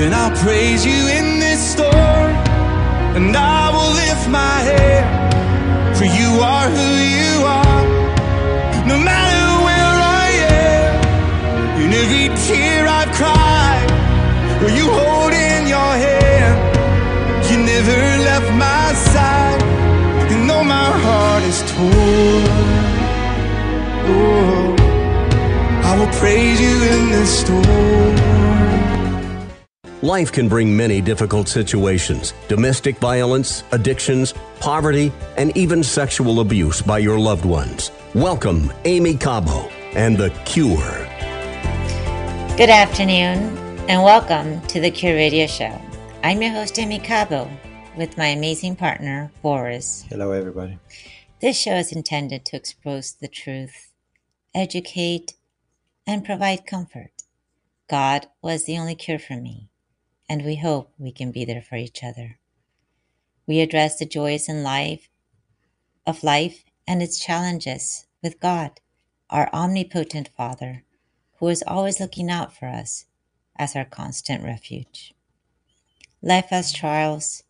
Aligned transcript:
And 0.00 0.14
I'll 0.14 0.36
praise 0.44 0.86
you 0.86 1.00
in 1.18 1.40
this 1.40 1.60
storm. 1.72 2.30
And 3.16 3.36
I 3.36 3.68
will 3.74 3.92
lift 4.04 4.28
my 4.28 4.56
head. 4.70 5.04
For 5.96 6.04
you 6.04 6.30
are 6.40 6.68
who 6.76 6.90
you 7.18 7.34
are. 7.60 7.84
No 8.86 8.96
matter 8.96 9.46
where 9.66 9.94
I 10.22 10.28
am. 10.62 11.82
In 11.82 11.90
every 12.02 12.28
tear 12.46 12.86
I've 12.86 13.12
cried. 13.20 13.88
Or 14.62 14.70
you 14.78 14.86
hold 15.00 15.32
in 15.32 15.66
your 15.66 15.92
hand. 16.06 16.56
You 17.50 17.56
never 17.74 18.00
left 18.28 18.50
my 18.54 18.86
side. 19.12 19.60
And 20.30 20.48
though 20.48 20.62
my 20.62 20.90
heart 21.02 21.42
is 21.42 21.60
torn. 21.72 22.68
Oh, 24.14 24.76
I 25.90 25.98
will 25.98 26.12
praise 26.20 26.60
you 26.60 26.76
in 26.94 27.10
this 27.10 27.40
storm. 27.40 28.67
Life 30.02 30.30
can 30.30 30.48
bring 30.48 30.76
many 30.76 31.00
difficult 31.00 31.48
situations 31.48 32.32
domestic 32.46 32.98
violence, 32.98 33.64
addictions, 33.72 34.32
poverty, 34.60 35.10
and 35.36 35.56
even 35.56 35.82
sexual 35.82 36.38
abuse 36.38 36.80
by 36.80 36.98
your 36.98 37.18
loved 37.18 37.44
ones. 37.44 37.90
Welcome, 38.14 38.72
Aimee 38.84 39.16
Cabo 39.16 39.68
and 39.96 40.16
The 40.16 40.30
Cure. 40.44 40.78
Good 42.56 42.70
afternoon, 42.70 43.58
and 43.88 44.04
welcome 44.04 44.60
to 44.68 44.78
The 44.78 44.92
Cure 44.92 45.16
Radio 45.16 45.48
Show. 45.48 45.76
I'm 46.22 46.42
your 46.42 46.52
host, 46.52 46.78
Aimee 46.78 47.00
Cabo, 47.00 47.50
with 47.96 48.16
my 48.16 48.28
amazing 48.28 48.76
partner, 48.76 49.32
Boris. 49.42 50.04
Hello, 50.08 50.30
everybody. 50.30 50.78
This 51.40 51.58
show 51.60 51.74
is 51.74 51.90
intended 51.90 52.44
to 52.44 52.56
expose 52.56 53.14
the 53.14 53.26
truth, 53.26 53.90
educate, 54.54 55.34
and 56.06 56.24
provide 56.24 56.66
comfort. 56.66 57.24
God 57.88 58.28
was 58.42 58.64
the 58.64 58.78
only 58.78 58.94
cure 58.94 59.18
for 59.18 59.34
me, 59.34 59.67
and 60.28 60.44
we 60.44 60.56
hope 60.56 60.92
we 60.98 61.12
can 61.12 61.32
be 61.32 61.44
there 61.44 61.62
for 61.62 61.76
each 61.76 62.04
other. 62.04 62.38
We 63.46 63.60
address 63.60 63.98
the 63.98 64.06
joys 64.06 64.48
in 64.48 64.62
life 64.62 65.08
of 66.06 66.24
life 66.24 66.64
and 66.86 67.02
its 67.02 67.18
challenges 67.18 68.06
with 68.22 68.40
God, 68.40 68.80
our 69.30 69.48
omnipotent 69.52 70.28
Father, 70.36 70.84
who 71.38 71.48
is 71.48 71.64
always 71.66 72.00
looking 72.00 72.30
out 72.30 72.54
for 72.54 72.66
us 72.66 73.06
as 73.56 73.76
our 73.76 73.84
constant 73.84 74.44
refuge. 74.44 75.14
Life 76.22 76.46
has 76.46 76.72
trials, 76.72 77.44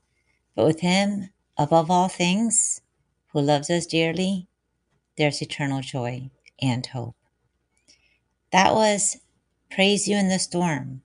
but 0.55 0.67
with 0.67 0.81
Him, 0.81 1.31
above 1.57 1.91
all 1.91 2.09
things, 2.09 2.81
who 3.33 3.41
loves 3.41 3.71
us 3.71 3.87
dearly, 3.87 4.49
there's 5.17 5.43
eternal 5.43 5.81
joy 5.81 6.31
and 6.61 6.87
hope. 6.87 7.17
That 8.53 8.75
was 8.75 9.19
Praise 9.71 10.09
You 10.09 10.17
in 10.17 10.29
the 10.29 10.39
Storm 10.39 11.03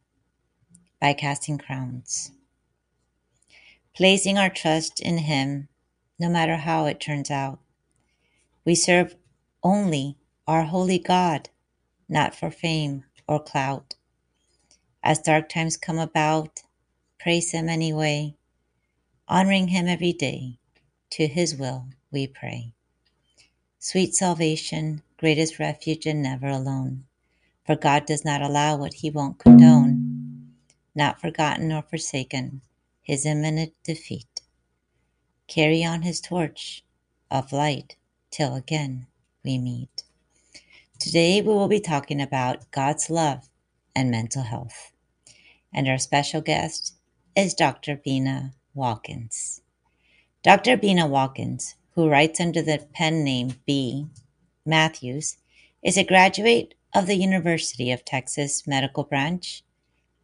by 1.03 1.11
Casting 1.11 1.57
Crowns. 1.57 2.31
Placing 3.93 4.37
our 4.37 4.49
trust 4.49 5.01
in 5.01 5.17
Him, 5.17 5.67
no 6.17 6.29
matter 6.29 6.55
how 6.55 6.85
it 6.85 7.01
turns 7.01 7.29
out. 7.29 7.59
We 8.63 8.75
serve 8.75 9.17
only 9.61 10.15
our 10.47 10.63
holy 10.63 10.99
God, 10.99 11.49
not 12.07 12.33
for 12.33 12.49
fame 12.49 13.03
or 13.27 13.43
clout. 13.43 13.95
As 15.03 15.19
dark 15.19 15.49
times 15.49 15.75
come 15.75 15.99
about, 15.99 16.63
praise 17.19 17.51
Him 17.51 17.67
anyway, 17.67 18.35
honoring 19.27 19.67
Him 19.67 19.87
every 19.87 20.13
day. 20.13 20.57
To 21.15 21.27
His 21.27 21.53
will 21.53 21.87
we 22.13 22.27
pray. 22.27 22.71
Sweet 23.77 24.15
salvation, 24.15 25.01
greatest 25.17 25.59
refuge, 25.59 26.05
and 26.05 26.23
never 26.23 26.47
alone. 26.47 27.03
For 27.65 27.75
God 27.75 28.05
does 28.05 28.23
not 28.23 28.41
allow 28.41 28.77
what 28.77 28.95
He 28.95 29.09
won't 29.11 29.39
condone. 29.39 29.82
Not 30.95 31.19
forgotten 31.19 31.71
or 31.71 31.81
forsaken, 31.81 32.61
His 33.01 33.25
imminent 33.25 33.73
defeat. 33.83 34.41
Carry 35.47 35.83
on 35.83 36.03
His 36.03 36.21
torch 36.21 36.83
of 37.31 37.51
light 37.51 37.95
till 38.29 38.53
again 38.55 39.07
we 39.43 39.57
meet. 39.57 40.03
Today 40.99 41.41
we 41.41 41.47
will 41.47 41.67
be 41.67 41.79
talking 41.79 42.21
about 42.21 42.69
God's 42.71 43.09
love 43.09 43.49
and 43.95 44.11
mental 44.11 44.43
health. 44.43 44.91
And 45.73 45.87
our 45.87 45.97
special 45.97 46.41
guest 46.41 46.93
is 47.35 47.55
Dr. 47.55 47.97
Beena 47.97 48.53
Watkins. 48.75 49.61
Dr. 50.43 50.77
Beena 50.77 51.09
Watkins, 51.09 51.75
who 51.95 52.07
writes 52.07 52.39
under 52.39 52.61
the 52.61 52.87
pen 52.93 53.23
name 53.23 53.55
B. 53.65 54.05
Mathews, 54.65 55.37
is 55.81 55.97
a 55.97 56.03
graduate 56.03 56.75
of 56.93 57.07
the 57.07 57.15
University 57.15 57.91
of 57.91 58.05
Texas 58.05 58.67
Medical 58.67 59.03
Branch 59.03 59.62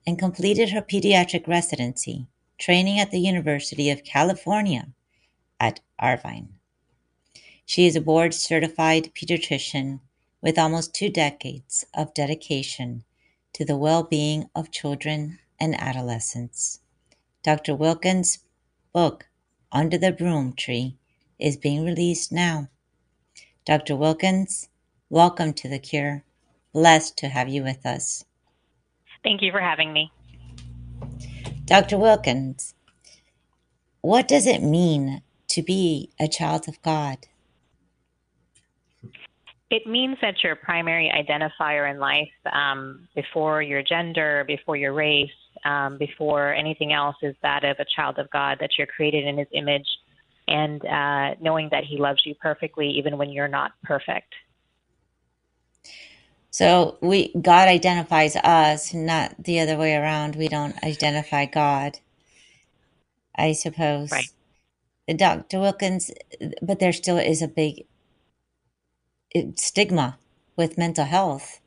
and 0.10 0.18
completed 0.18 0.72
her 0.72 0.82
pediatric 0.82 1.48
residency 1.48 2.26
training 2.58 3.00
at 3.00 3.12
the 3.12 3.20
University 3.20 3.92
of 3.92 4.04
California 4.04 4.88
at 5.60 5.82
Irvine. 6.02 6.50
She 7.64 7.86
is 7.86 7.96
a 7.96 8.02
board 8.02 8.34
certified 8.34 9.12
pediatrician 9.14 10.00
with 10.42 10.58
almost 10.58 10.96
two 10.96 11.10
decades 11.10 11.86
of 11.94 12.16
dedication 12.16 13.04
to 13.54 13.64
the 13.64 13.78
well 13.78 14.02
being 14.02 14.50
of 14.56 14.72
children 14.72 15.38
and 15.60 15.80
adolescents. 15.80 16.80
Dr. 17.44 17.76
Wilkins' 17.76 18.40
book, 18.92 19.30
Under 19.72 20.00
the 20.00 20.12
Broom 20.12 20.54
Tree, 20.54 20.98
is 21.38 21.56
being 21.56 21.86
released 21.86 22.32
now. 22.32 22.68
Dr. 23.64 23.96
Wilkins, 23.96 24.70
welcome 25.12 25.54
to 25.54 25.70
The 25.70 25.78
Cure. 25.78 26.24
Blessed 26.74 27.16
to 27.18 27.28
have 27.28 27.48
you 27.48 27.62
with 27.62 27.86
us. 27.86 28.26
Thank 29.24 29.42
you 29.42 29.52
for 29.52 29.60
having 29.60 29.94
me. 29.94 30.12
Dr. 31.66 31.98
Wilkins, 31.98 32.74
what 34.02 34.28
does 34.28 34.48
it 34.48 34.64
mean 34.64 35.22
to 35.50 35.62
be 35.62 36.10
a 36.20 36.28
child 36.28 36.68
of 36.68 36.82
God? 36.82 37.28
It 39.70 39.86
means 39.86 40.18
that 40.22 40.44
your 40.44 40.56
primary 40.56 41.12
identifier 41.16 41.92
in 41.92 42.00
life, 42.00 42.32
um, 42.52 43.08
before 43.14 43.62
your 43.62 43.84
gender, 43.84 44.44
before 44.48 44.78
your 44.78 44.94
race, 44.94 45.30
um, 45.64 45.98
before 46.00 46.54
anything 46.54 46.92
else, 46.92 47.16
is 47.22 47.36
that 47.44 47.64
of 47.64 47.78
a 47.80 47.86
child 47.96 48.18
of 48.18 48.30
God, 48.32 48.58
that 48.62 48.72
you're 48.78 48.88
created 48.88 49.26
in 49.26 49.38
His 49.38 49.48
image, 49.54 49.88
and 50.48 50.84
uh, 50.86 51.36
knowing 51.40 51.70
that 51.72 51.84
He 51.84 51.98
loves 51.98 52.22
you 52.26 52.34
perfectly, 52.36 52.90
even 52.90 53.18
when 53.18 53.30
you're 53.30 53.48
not 53.48 53.74
perfect. 53.84 54.34
So 56.52 56.98
we 57.02 57.34
God 57.40 57.68
identifies 57.68 58.36
us, 58.36 58.94
not 58.94 59.44
the 59.44 59.60
other 59.60 59.78
way 59.78 59.96
around. 59.96 60.36
We 60.36 60.48
don't 60.48 60.82
identify 60.84 61.46
God. 61.46 62.00
I 63.36 63.54
suppose. 63.54 64.12
Right. 64.12 64.30
Dr. 65.16 65.60
Wilkins, 65.60 66.12
but 66.62 66.80
there 66.80 66.94
still 66.94 67.18
is 67.18 67.42
a 67.42 67.48
big 67.48 67.86
stigma 69.56 70.18
with 70.56 70.78
mental 70.78 71.06
health. 71.06 71.62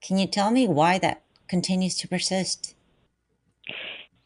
Can 0.00 0.18
you 0.18 0.26
tell 0.26 0.50
me 0.50 0.66
why 0.66 0.98
that 0.98 1.22
continues 1.48 1.96
to 1.98 2.08
persist? 2.08 2.74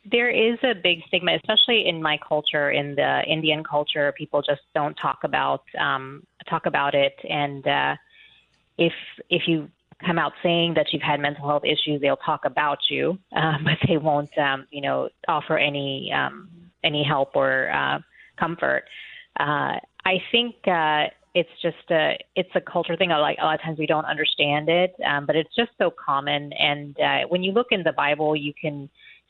There 0.04 0.30
is 0.30 0.58
a 0.62 0.74
big 0.74 1.02
stigma, 1.06 1.36
especially 1.36 1.86
in 1.86 2.02
my 2.02 2.18
culture, 2.26 2.70
in 2.70 2.94
the 2.94 3.22
Indian 3.26 3.62
culture. 3.62 4.12
People 4.16 4.42
just 4.42 4.62
don't 4.74 4.94
talk 4.94 5.18
about 5.24 5.62
um, 5.78 6.24
talk 6.48 6.66
about 6.66 6.94
it, 6.94 7.14
and 7.28 7.66
uh, 7.66 7.96
if 8.80 8.92
if 9.28 9.42
you 9.46 9.68
come 10.04 10.18
out 10.18 10.32
saying 10.42 10.74
that 10.74 10.86
you've 10.92 11.02
had 11.02 11.20
mental 11.20 11.46
health 11.46 11.64
issues, 11.64 12.00
they'll 12.00 12.16
talk 12.16 12.40
about 12.44 12.78
you, 12.90 13.18
uh, 13.36 13.58
but 13.64 13.78
they 13.86 13.98
won't, 13.98 14.36
um, 14.38 14.66
you 14.70 14.80
know, 14.80 15.08
offer 15.28 15.56
any 15.56 16.10
um, 16.12 16.48
any 16.82 17.04
help 17.04 17.36
or 17.36 17.70
uh, 17.70 17.98
comfort. 18.38 18.84
Uh, 19.38 19.76
I 20.04 20.16
think 20.32 20.56
uh, 20.66 21.04
it's 21.34 21.50
just 21.62 21.90
a 21.90 22.18
it's 22.34 22.50
a 22.54 22.60
culture 22.60 22.96
thing. 22.96 23.10
Like 23.10 23.38
a 23.40 23.44
lot 23.44 23.54
of 23.54 23.62
times 23.62 23.78
we 23.78 23.86
don't 23.86 24.06
understand 24.06 24.68
it, 24.68 24.94
um, 25.06 25.26
but 25.26 25.36
it's 25.36 25.54
just 25.54 25.70
so 25.78 25.90
common. 25.90 26.52
And 26.54 26.98
uh, 26.98 27.28
when 27.28 27.42
you 27.42 27.52
look 27.52 27.68
in 27.70 27.82
the 27.82 27.92
Bible, 27.92 28.34
you 28.34 28.54
can 28.60 28.88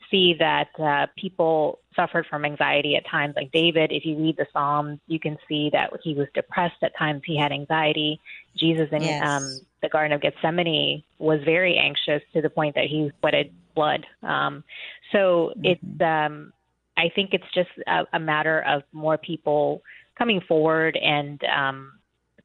see 0.09 0.35
that 0.39 0.69
uh, 0.79 1.07
people 1.17 1.79
suffered 1.95 2.25
from 2.29 2.45
anxiety 2.45 2.95
at 2.95 3.05
times. 3.09 3.33
Like 3.35 3.51
David, 3.51 3.91
if 3.91 4.05
you 4.05 4.17
read 4.17 4.37
the 4.37 4.45
Psalms, 4.53 4.99
you 5.07 5.19
can 5.19 5.37
see 5.47 5.69
that 5.73 5.91
he 6.03 6.13
was 6.13 6.27
depressed 6.33 6.81
at 6.83 6.97
times. 6.97 7.21
He 7.25 7.37
had 7.37 7.51
anxiety. 7.51 8.19
Jesus 8.57 8.87
in 8.91 9.03
Yes. 9.03 9.23
um, 9.23 9.61
the 9.81 9.89
Garden 9.89 10.13
of 10.13 10.21
Gethsemane 10.21 11.03
was 11.19 11.39
very 11.43 11.77
anxious 11.77 12.21
to 12.33 12.41
the 12.41 12.49
point 12.49 12.75
that 12.75 12.85
he 12.85 13.11
sweated 13.19 13.51
blood. 13.75 14.05
Um, 14.23 14.63
so 15.11 15.53
it's 15.63 16.01
um, 16.01 16.53
I 16.97 17.09
think 17.15 17.33
it's 17.33 17.51
just 17.53 17.69
a, 17.87 18.03
a 18.13 18.19
matter 18.19 18.61
of 18.61 18.83
more 18.93 19.17
people 19.17 19.81
coming 20.17 20.41
forward 20.47 20.97
and 20.97 21.41
um, 21.45 21.93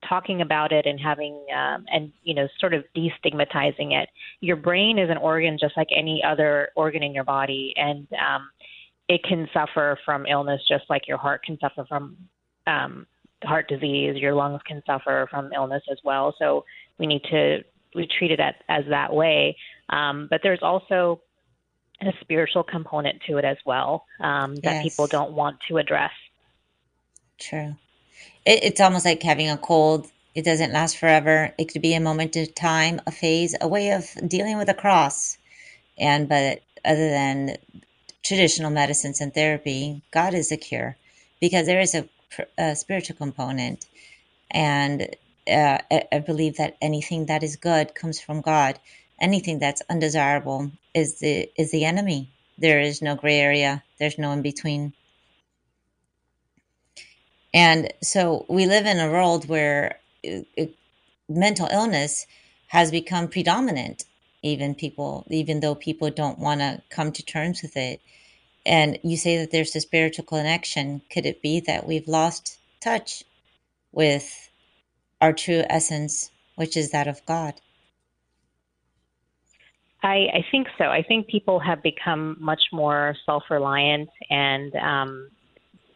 talking 0.08 0.40
about 0.40 0.72
it 0.72 0.87
and 0.87 1.00
having 1.00 1.34
um, 1.54 1.84
and 1.93 2.12
you 2.22 2.34
know 2.34 2.48
sort 2.58 2.75
of 2.75 2.84
destigmatizing 2.96 3.93
it. 3.93 4.08
Your 4.40 4.56
brain 4.56 4.98
is 4.98 5.10
an 5.10 5.16
organ 5.19 5.58
just 5.60 5.76
like 5.76 5.88
any 5.94 6.22
other 6.25 6.70
organ 6.76 7.02
in 7.02 7.12
your 7.12 7.25
body, 7.25 7.75
and 7.76 8.06
um, 8.12 8.48
it 9.08 9.23
can 9.23 9.49
suffer 9.53 9.99
from 10.05 10.26
illness 10.26 10.61
just 10.69 10.85
like 10.88 11.06
your 11.06 11.19
heart 11.19 11.43
can 11.44 11.58
suffer 11.61 11.85
from 11.88 12.17
um, 12.67 13.06
heart 13.44 13.69
disease. 13.69 14.17
Your 14.17 14.35
lungs 14.35 14.61
can 14.67 14.82
suffer 14.87 15.29
from 15.31 15.53
illness 15.53 15.82
as 15.91 15.99
well. 16.05 16.35
So 16.38 16.64
we 16.99 17.06
need 17.06 17.23
to 17.31 17.62
we 17.94 18.08
treat 18.19 18.31
it 18.31 18.41
at, 18.41 18.56
as 18.69 18.85
that 18.91 19.12
way. 19.12 19.56
Um, 19.88 20.26
but 20.31 20.41
there's 20.43 20.62
also 20.62 21.20
a 22.03 22.12
spiritual 22.20 22.62
component 22.62 23.23
to 23.26 23.38
it 23.38 23.44
as 23.44 23.56
well 23.64 24.05
um, 24.20 24.56
that 24.56 24.82
Yes. 24.82 24.82
people 24.82 25.06
don't 25.06 25.32
want 25.32 25.56
to 25.69 25.79
address. 25.79 26.11
True. 27.38 27.76
It, 28.44 28.64
it's 28.64 28.81
almost 28.81 29.05
like 29.05 29.23
having 29.23 29.49
a 29.49 29.56
cold. 29.56 30.11
It 30.35 30.44
doesn't 30.44 30.73
last 30.73 30.99
forever. 30.99 31.55
It 31.56 31.73
could 31.73 31.81
be 31.81 31.94
a 31.94 32.00
moment 32.00 32.37
of 32.37 32.55
time, 32.55 33.00
a 33.06 33.11
phase, 33.11 33.55
a 33.61 33.69
way 33.69 33.93
of 33.93 34.05
dealing 34.29 34.58
with 34.58 34.69
a 34.69 34.75
cross. 34.75 35.38
And 35.97 36.29
but 36.29 36.61
other 36.85 37.08
than 37.08 37.56
traditional 38.26 38.70
medicines 38.70 39.20
and 39.20 39.32
therapy, 39.32 40.02
God 40.11 40.34
is 40.34 40.52
a 40.52 40.56
cure 40.56 40.96
because 41.40 41.67
there 41.67 41.81
is 41.81 41.94
a, 41.94 42.08
a 42.58 42.75
spiritual 42.76 43.17
component, 43.17 43.87
and 44.50 45.14
uh, 45.49 45.78
I, 45.90 46.19
believe 46.26 46.56
that 46.56 46.76
anything 46.81 47.26
that 47.26 47.43
is 47.43 47.56
good 47.56 47.94
comes 47.94 48.20
from 48.20 48.40
God. 48.40 48.78
Anything 49.20 49.58
that's 49.58 49.82
undesirable 49.88 50.70
is 50.93 51.20
the 51.20 51.49
is 51.56 51.70
the 51.70 51.84
enemy. 51.84 52.31
There 52.58 52.81
is 52.81 53.00
no 53.00 53.14
gray 53.14 53.38
area. 53.38 53.82
There's 53.99 54.19
no 54.19 54.32
in 54.32 54.43
between. 54.43 54.93
And 57.55 57.93
so 58.02 58.44
we 58.49 58.67
live 58.67 58.87
in 58.87 58.99
a 58.99 59.11
world 59.11 59.49
where 59.49 59.99
uh, 60.26 60.40
uh, 60.58 60.67
mental 61.29 61.69
illness 61.72 62.26
has 62.67 62.90
become 62.90 63.29
predominant. 63.29 64.05
Even 64.46 64.75
people, 64.75 65.26
even 65.28 65.60
though 65.60 65.75
people 65.75 66.10
don't 66.10 66.38
want 66.38 66.60
to 66.60 66.82
come 66.88 67.12
to 67.12 67.22
terms 67.25 67.62
with 67.62 67.76
it. 67.76 68.00
And 68.64 68.98
you 69.02 69.16
say 69.16 69.38
that 69.38 69.50
there's 69.50 69.76
a 69.76 69.81
spiritual 69.81 70.25
connection. 70.25 71.02
Could 71.10 71.26
it 71.26 71.43
be 71.43 71.60
that 71.60 71.87
we've 71.87 72.08
lost 72.08 72.58
touch 72.81 73.25
with 73.93 74.50
our 75.20 75.32
true 75.32 75.62
essence, 75.69 76.31
which 76.56 76.76
is 76.76 76.90
that 76.90 77.08
of 77.08 77.25
God? 77.26 77.54
I, 80.02 80.28
I 80.34 80.44
think 80.50 80.69
so. 80.78 80.84
I 80.84 81.02
think 81.02 81.26
people 81.26 81.58
have 81.58 81.82
become 81.82 82.37
much 82.38 82.62
more 82.72 83.16
self 83.25 83.44
reliant 83.50 84.10
and 84.31 84.75
um, 84.76 85.31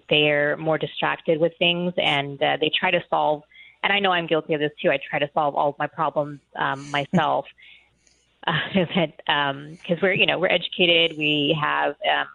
they're 0.08 0.56
more 0.56 0.78
distracted 0.78 1.40
with 1.40 1.52
things 1.58 1.92
and 1.96 2.42
uh, 2.42 2.56
they 2.60 2.70
try 2.78 2.90
to 2.90 3.02
solve. 3.08 3.42
And 3.82 3.92
I 3.92 4.00
know 4.00 4.10
I'm 4.10 4.26
guilty 4.26 4.54
of 4.54 4.60
this 4.60 4.72
too. 4.82 4.90
I 4.90 4.98
try 5.08 5.20
to 5.20 5.30
solve 5.32 5.54
all 5.54 5.70
of 5.70 5.78
my 5.78 5.86
problems 5.86 6.40
um, 6.56 6.90
myself. 6.90 7.46
that 8.46 9.12
because 9.82 10.02
we're 10.02 10.12
you 10.12 10.26
know 10.26 10.38
we're 10.38 10.48
educated, 10.48 11.18
we 11.18 11.56
have 11.60 11.94
um, 12.10 12.26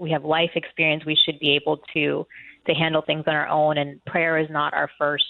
we 0.00 0.10
have 0.10 0.24
life 0.24 0.50
experience. 0.54 1.04
We 1.04 1.16
should 1.16 1.38
be 1.38 1.54
able 1.54 1.78
to 1.94 2.26
to 2.66 2.74
handle 2.74 3.02
things 3.02 3.24
on 3.26 3.34
our 3.34 3.48
own. 3.48 3.78
And 3.78 4.04
prayer 4.04 4.38
is 4.38 4.48
not 4.50 4.74
our 4.74 4.90
first 4.98 5.24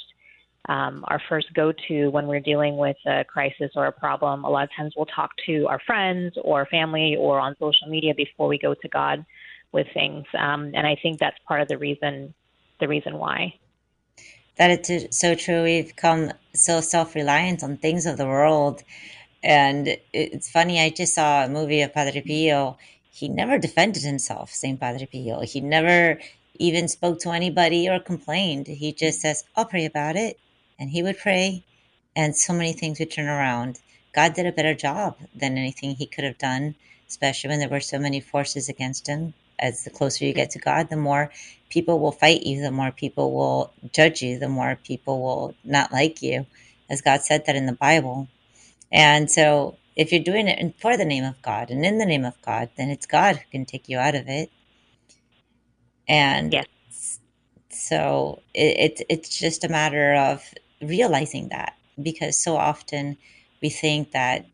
um, 0.68 1.04
our 1.08 1.20
first 1.28 1.52
go 1.54 1.72
to 1.88 2.08
when 2.08 2.26
we're 2.26 2.40
dealing 2.40 2.76
with 2.76 2.96
a 3.06 3.24
crisis 3.24 3.72
or 3.74 3.86
a 3.86 3.92
problem. 3.92 4.44
A 4.44 4.50
lot 4.50 4.64
of 4.64 4.70
times 4.76 4.94
we'll 4.96 5.06
talk 5.06 5.30
to 5.46 5.66
our 5.66 5.80
friends 5.86 6.34
or 6.42 6.66
family 6.66 7.16
or 7.18 7.40
on 7.40 7.56
social 7.58 7.88
media 7.88 8.14
before 8.14 8.46
we 8.46 8.58
go 8.58 8.74
to 8.74 8.88
God 8.88 9.24
with 9.72 9.86
things. 9.92 10.24
Um, 10.38 10.70
and 10.74 10.86
I 10.86 10.96
think 11.02 11.18
that's 11.18 11.36
part 11.48 11.62
of 11.62 11.68
the 11.68 11.78
reason 11.78 12.34
the 12.80 12.88
reason 12.88 13.18
why. 13.18 13.54
That 14.56 14.70
it's 14.70 15.18
so 15.18 15.34
true. 15.34 15.62
We've 15.62 15.88
become 15.88 16.32
so 16.54 16.80
self 16.80 17.14
reliant 17.14 17.62
on 17.62 17.76
things 17.76 18.06
of 18.06 18.16
the 18.16 18.26
world. 18.26 18.82
And 19.42 19.96
it's 20.12 20.50
funny, 20.50 20.80
I 20.80 20.90
just 20.90 21.14
saw 21.14 21.44
a 21.44 21.48
movie 21.48 21.82
of 21.82 21.92
Padre 21.92 22.20
Pio. 22.20 22.78
He 23.10 23.28
never 23.28 23.58
defended 23.58 24.02
himself, 24.02 24.50
St. 24.50 24.78
Padre 24.78 25.06
Pio. 25.06 25.40
He 25.40 25.60
never 25.60 26.20
even 26.58 26.86
spoke 26.88 27.18
to 27.20 27.30
anybody 27.30 27.88
or 27.88 27.98
complained. 27.98 28.66
He 28.68 28.92
just 28.92 29.20
says, 29.20 29.44
I'll 29.56 29.64
pray 29.64 29.84
about 29.84 30.16
it. 30.16 30.38
And 30.78 30.90
he 30.90 31.02
would 31.02 31.18
pray, 31.18 31.64
and 32.14 32.36
so 32.36 32.52
many 32.52 32.72
things 32.72 32.98
would 32.98 33.10
turn 33.10 33.28
around. 33.28 33.80
God 34.14 34.34
did 34.34 34.46
a 34.46 34.52
better 34.52 34.74
job 34.74 35.16
than 35.34 35.58
anything 35.58 35.94
he 35.94 36.06
could 36.06 36.24
have 36.24 36.38
done, 36.38 36.74
especially 37.08 37.48
when 37.50 37.58
there 37.58 37.68
were 37.68 37.80
so 37.80 37.98
many 37.98 38.20
forces 38.20 38.68
against 38.68 39.06
him. 39.06 39.34
As 39.58 39.84
the 39.84 39.90
closer 39.90 40.24
you 40.24 40.32
get 40.32 40.50
to 40.50 40.58
God, 40.58 40.88
the 40.88 40.96
more 40.96 41.30
people 41.68 42.00
will 42.00 42.12
fight 42.12 42.42
you, 42.42 42.60
the 42.60 42.72
more 42.72 42.90
people 42.90 43.32
will 43.32 43.72
judge 43.92 44.22
you, 44.22 44.38
the 44.38 44.48
more 44.48 44.76
people 44.82 45.22
will 45.22 45.54
not 45.64 45.92
like 45.92 46.20
you, 46.20 46.46
as 46.90 47.00
God 47.00 47.22
said 47.22 47.46
that 47.46 47.56
in 47.56 47.66
the 47.66 47.72
Bible. 47.72 48.28
And 48.92 49.30
so, 49.30 49.78
if 49.96 50.12
you're 50.12 50.24
doing 50.24 50.48
it 50.48 50.60
in- 50.60 50.74
for 50.74 50.96
the 50.98 51.06
name 51.06 51.24
of 51.24 51.42
God 51.42 51.70
and 51.70 51.86
in 51.86 51.98
the 51.98 52.06
name 52.06 52.24
of 52.26 52.40
God, 52.42 52.70
then 52.76 52.90
it's 52.90 53.06
God 53.06 53.36
who 53.38 53.44
can 53.52 53.66
take 53.66 53.88
you 53.90 53.98
out 53.98 54.16
of 54.16 54.28
it. 54.28 54.52
And 56.08 56.52
Yes. 56.52 56.66
so 57.70 58.42
it, 58.54 59.00
it 59.00 59.06
it's 59.10 59.38
just 59.38 59.64
a 59.64 59.68
matter 59.70 60.14
of 60.14 60.42
realizing 60.82 61.50
that 61.50 61.76
because 62.02 62.38
so 62.38 62.56
often 62.56 63.18
we 63.62 63.70
think 63.70 64.12
that 64.12 64.46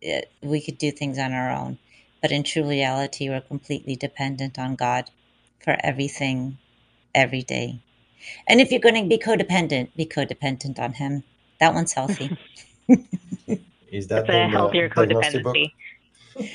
it, 0.00 0.32
we 0.42 0.60
could 0.62 0.78
do 0.78 0.90
things 0.92 1.18
on 1.18 1.32
our 1.32 1.50
own, 1.50 1.78
but 2.22 2.32
in 2.32 2.42
true 2.44 2.68
reality, 2.68 3.28
we're 3.30 3.40
completely 3.40 3.96
dependent 3.96 4.58
on 4.58 4.76
God 4.76 5.10
for 5.64 5.76
everything, 5.84 6.58
every 7.14 7.42
day. 7.42 7.80
And 8.48 8.60
if 8.60 8.70
you're 8.72 8.80
going 8.80 9.02
to 9.02 9.08
be 9.08 9.18
codependent, 9.18 9.96
be 9.96 10.06
codependent 10.06 10.78
on 10.78 10.94
Him. 10.94 11.24
That 11.60 11.74
one's 11.74 11.94
healthy. 11.94 12.34
Is 13.90 14.08
that 14.08 14.20
It's 14.20 14.30
a 14.30 14.42
in 14.42 14.50
the 14.50 14.56
healthier 14.56 14.88
diagnostic 14.88 15.44
codependency. 15.44 15.72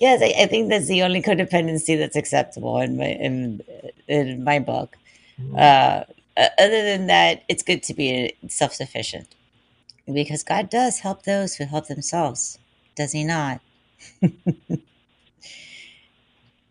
yes, 0.00 0.22
I, 0.22 0.42
I 0.42 0.46
think 0.46 0.68
that's 0.70 0.86
the 0.86 1.02
only 1.02 1.22
codependency 1.22 1.98
that's 1.98 2.16
acceptable 2.16 2.78
in 2.80 2.96
my 2.96 3.06
in, 3.06 3.62
in 4.08 4.44
my 4.44 4.58
book. 4.58 4.96
Mm-hmm. 5.40 5.56
Uh, 5.56 6.04
uh, 6.36 6.48
other 6.58 6.82
than 6.82 7.06
that, 7.06 7.42
it's 7.48 7.62
good 7.62 7.82
to 7.84 7.94
be 7.94 8.26
uh, 8.26 8.48
self 8.48 8.72
sufficient 8.72 9.28
because 10.06 10.42
God 10.42 10.70
does 10.70 11.00
help 11.00 11.22
those 11.24 11.56
who 11.56 11.64
help 11.64 11.86
themselves, 11.88 12.58
does 12.96 13.12
He 13.12 13.24
not? 13.24 13.60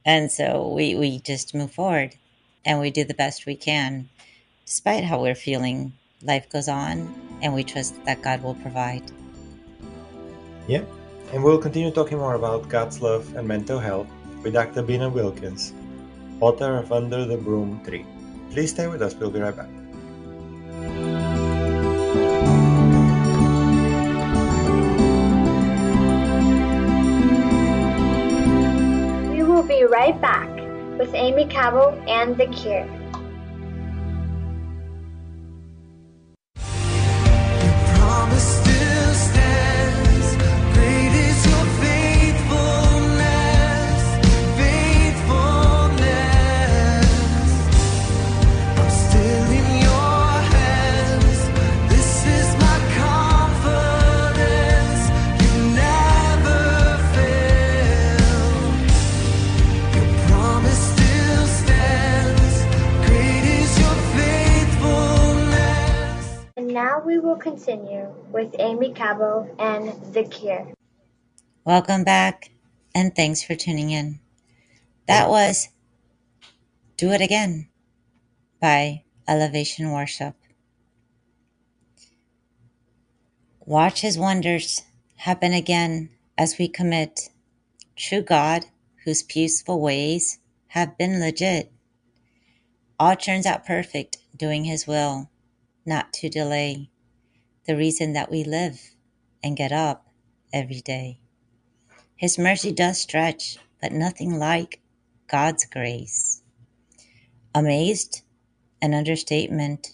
and 0.06 0.32
so 0.32 0.68
we, 0.70 0.96
we 0.96 1.20
just 1.20 1.54
move 1.54 1.72
forward 1.72 2.16
and 2.66 2.80
we 2.80 2.92
do 2.92 3.04
the 3.04 3.14
best 3.14 3.46
we 3.46 3.56
can, 3.56 4.10
despite 4.66 5.04
how 5.04 5.22
we're 5.22 5.36
feeling. 5.36 5.94
Life 6.22 6.50
goes 6.50 6.68
on, 6.68 7.16
and 7.42 7.54
we 7.54 7.64
trust 7.64 7.96
that 8.04 8.22
God 8.22 8.44
will 8.44 8.56
provide. 8.56 9.10
Yeah, 10.70 10.84
and 11.34 11.44
we'll 11.44 11.58
continue 11.58 11.90
talking 11.90 12.20
more 12.20 12.36
about 12.36 12.70
God's 12.70 13.02
love 13.02 13.36
and 13.36 13.48
mental 13.48 13.80
health 13.80 14.06
with 14.44 14.54
Dr. 14.54 14.84
Beena 14.84 15.12
Wilkins, 15.12 15.74
author 16.42 16.78
of 16.78 16.92
Under 16.92 17.26
the 17.26 17.38
Broom 17.38 17.84
Tree. 17.84 18.06
Please 18.52 18.70
stay 18.70 18.86
with 18.86 19.02
us, 19.02 19.16
we'll 19.16 19.32
be 19.32 19.40
right 19.40 19.56
back. 19.56 19.68
We 29.34 29.42
will 29.42 29.64
be 29.64 29.86
right 29.86 30.22
back 30.22 30.50
with 31.00 31.16
Aimee 31.16 31.48
Cabo 31.48 31.98
and 32.06 32.38
The 32.38 32.46
Cure. 32.46 32.99
Aimee 68.70 68.94
Cabo 68.94 69.50
and 69.58 70.14
The 70.14 70.26
Cure. 70.26 70.72
Welcome 71.66 72.04
back, 72.04 72.52
and 72.94 73.16
thanks 73.16 73.42
for 73.42 73.56
tuning 73.56 73.90
in. 73.90 74.20
That 75.08 75.28
was 75.28 75.70
Do 76.96 77.10
It 77.10 77.20
Again 77.20 77.68
by 78.62 79.06
Elevation 79.28 79.92
Worship. 79.92 80.36
Watch 83.62 84.02
His 84.02 84.20
wonders 84.20 84.84
happen 85.16 85.52
again 85.52 86.12
as 86.38 86.60
we 86.60 86.68
commit. 86.68 87.32
True 87.96 88.22
God, 88.22 88.66
whose 89.04 89.24
peaceful 89.24 89.82
ways 89.82 90.38
have 90.68 90.96
been 90.96 91.20
legit. 91.20 91.72
All 93.00 93.16
turns 93.16 93.48
out 93.48 93.66
perfect, 93.66 94.20
doing 94.38 94.66
His 94.66 94.86
will, 94.86 95.32
not 95.88 96.14
to 96.14 96.30
delay. 96.30 96.92
The 97.66 97.76
reason 97.76 98.14
that 98.14 98.32
we 98.32 98.44
live 98.44 98.96
and 99.44 99.56
get 99.56 99.72
up 99.72 100.08
every 100.52 100.82
day. 100.82 101.20
His 102.16 102.38
mercy 102.38 102.72
does 102.72 103.00
stretch, 103.00 103.58
but 103.82 103.92
nothing 103.92 104.40
like 104.40 104.82
God's 105.28 105.66
grace. 105.66 106.42
Amazed? 107.54 108.22
An 108.82 108.94
understatement. 108.94 109.94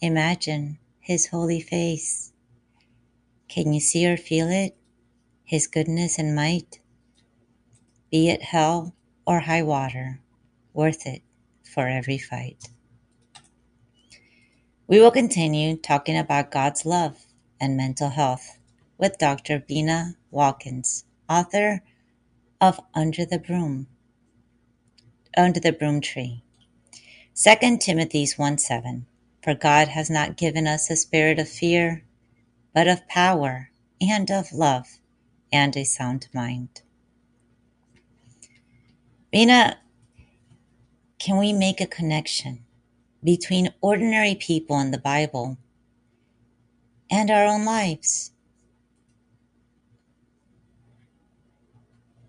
Imagine 0.00 0.78
His 1.00 1.26
holy 1.26 1.60
face. 1.60 2.32
Can 3.48 3.72
you 3.72 3.80
see 3.80 4.06
or 4.06 4.16
feel 4.16 4.48
it? 4.48 4.76
His 5.44 5.66
goodness 5.66 6.18
and 6.18 6.34
might? 6.34 6.80
be 8.10 8.28
it 8.28 8.42
hell 8.42 8.94
or 9.26 9.40
high 9.40 9.62
water, 9.62 10.20
worth 10.72 11.06
it 11.06 11.22
for 11.62 11.86
every 11.86 12.18
fight. 12.18 12.68
We 14.90 14.98
will 14.98 15.12
continue 15.12 15.76
talking 15.76 16.18
about 16.18 16.50
God's 16.50 16.84
love 16.84 17.24
and 17.60 17.76
mental 17.76 18.08
health 18.08 18.58
with 18.98 19.18
Dr. 19.18 19.60
Beena 19.60 20.16
Watkins, 20.32 21.04
author 21.28 21.84
of 22.60 22.80
Under 22.92 23.24
the 23.24 23.38
Broom, 23.38 23.86
Under 25.36 25.60
the 25.60 25.70
Broom 25.70 26.00
Tree. 26.00 26.42
2 27.36 27.78
Timothy 27.78 28.26
1 28.36 28.58
7. 28.58 29.06
For 29.44 29.54
God 29.54 29.86
has 29.86 30.10
not 30.10 30.36
given 30.36 30.66
us 30.66 30.90
a 30.90 30.96
spirit 30.96 31.38
of 31.38 31.48
fear, 31.48 32.02
but 32.74 32.88
of 32.88 33.06
power 33.06 33.70
and 34.00 34.28
of 34.28 34.52
love 34.52 34.98
and 35.52 35.76
a 35.76 35.84
sound 35.84 36.26
mind. 36.34 36.82
Beena, 39.32 39.76
can 41.20 41.38
we 41.38 41.52
make 41.52 41.80
a 41.80 41.86
connection 41.86 42.64
between 43.22 43.70
ordinary 43.80 44.34
people 44.34 44.78
in 44.80 44.90
the 44.90 44.98
Bible 44.98 45.58
and 47.10 47.30
our 47.30 47.44
own 47.44 47.64
lives? 47.64 48.32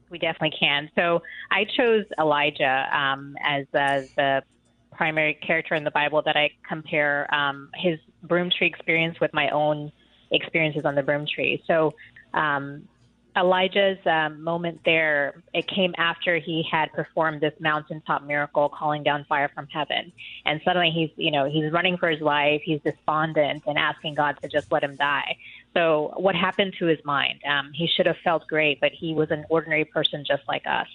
We 0.10 0.19
definitely 0.19 0.57
can. 0.60 0.89
So 0.95 1.21
I 1.51 1.65
chose 1.77 2.03
Elijah 2.19 2.88
um, 2.91 3.36
as 3.41 3.65
uh, 3.74 4.01
the 4.17 4.43
primary 4.91 5.36
character 5.36 5.74
in 5.75 5.86
the 5.86 5.91
Bible 5.91 6.21
that 6.24 6.36
I 6.36 6.51
compare 6.67 7.33
um, 7.33 7.69
his 7.75 7.98
broom 8.24 8.51
tree 8.55 8.67
experience 8.67 9.19
with 9.21 9.33
my 9.33 9.50
own 9.50 9.91
experiences 10.31 10.83
on 10.86 10.95
the 10.95 11.03
broom 11.03 11.25
tree. 11.33 11.63
So 11.65 11.93
um, 12.33 12.88
Elijah's 13.36 13.98
um, 14.06 14.44
moment 14.44 14.82
there, 14.84 15.42
it 15.54 15.68
came 15.68 15.94
after 15.98 16.38
he 16.38 16.66
had 16.70 16.92
performed 16.92 17.40
this 17.40 17.54
mountaintop 17.60 18.24
miracle, 18.24 18.68
calling 18.70 19.04
down 19.04 19.26
fire 19.30 19.50
from 19.54 19.68
heaven. 19.68 20.12
And 20.46 20.60
suddenly 20.66 20.92
he's, 20.92 21.10
you 21.16 21.32
know, 21.32 21.50
he's 21.50 21.72
running 21.72 21.98
for 21.98 22.10
his 22.10 22.22
life. 22.22 22.62
He's 22.64 22.82
despondent 22.82 23.64
and 23.66 23.78
asking 23.78 24.16
God 24.16 24.38
to 24.42 24.50
just 24.50 24.72
let 24.72 24.84
him 24.84 24.96
die. 24.98 25.38
So 25.74 26.14
what 26.18 26.36
happened 26.36 26.76
to 26.80 26.86
his 26.86 27.00
mind? 27.06 27.40
Um, 27.48 27.72
he 27.74 27.88
should 27.88 28.06
have 28.06 28.18
felt 28.24 28.48
great, 28.48 28.82
but 28.82 28.92
he 28.92 29.14
was 29.14 29.32
an 29.32 29.46
ordinary 29.50 29.86
person 29.86 30.26
just 30.28 30.44
like 30.48 30.64
us. 30.66 30.88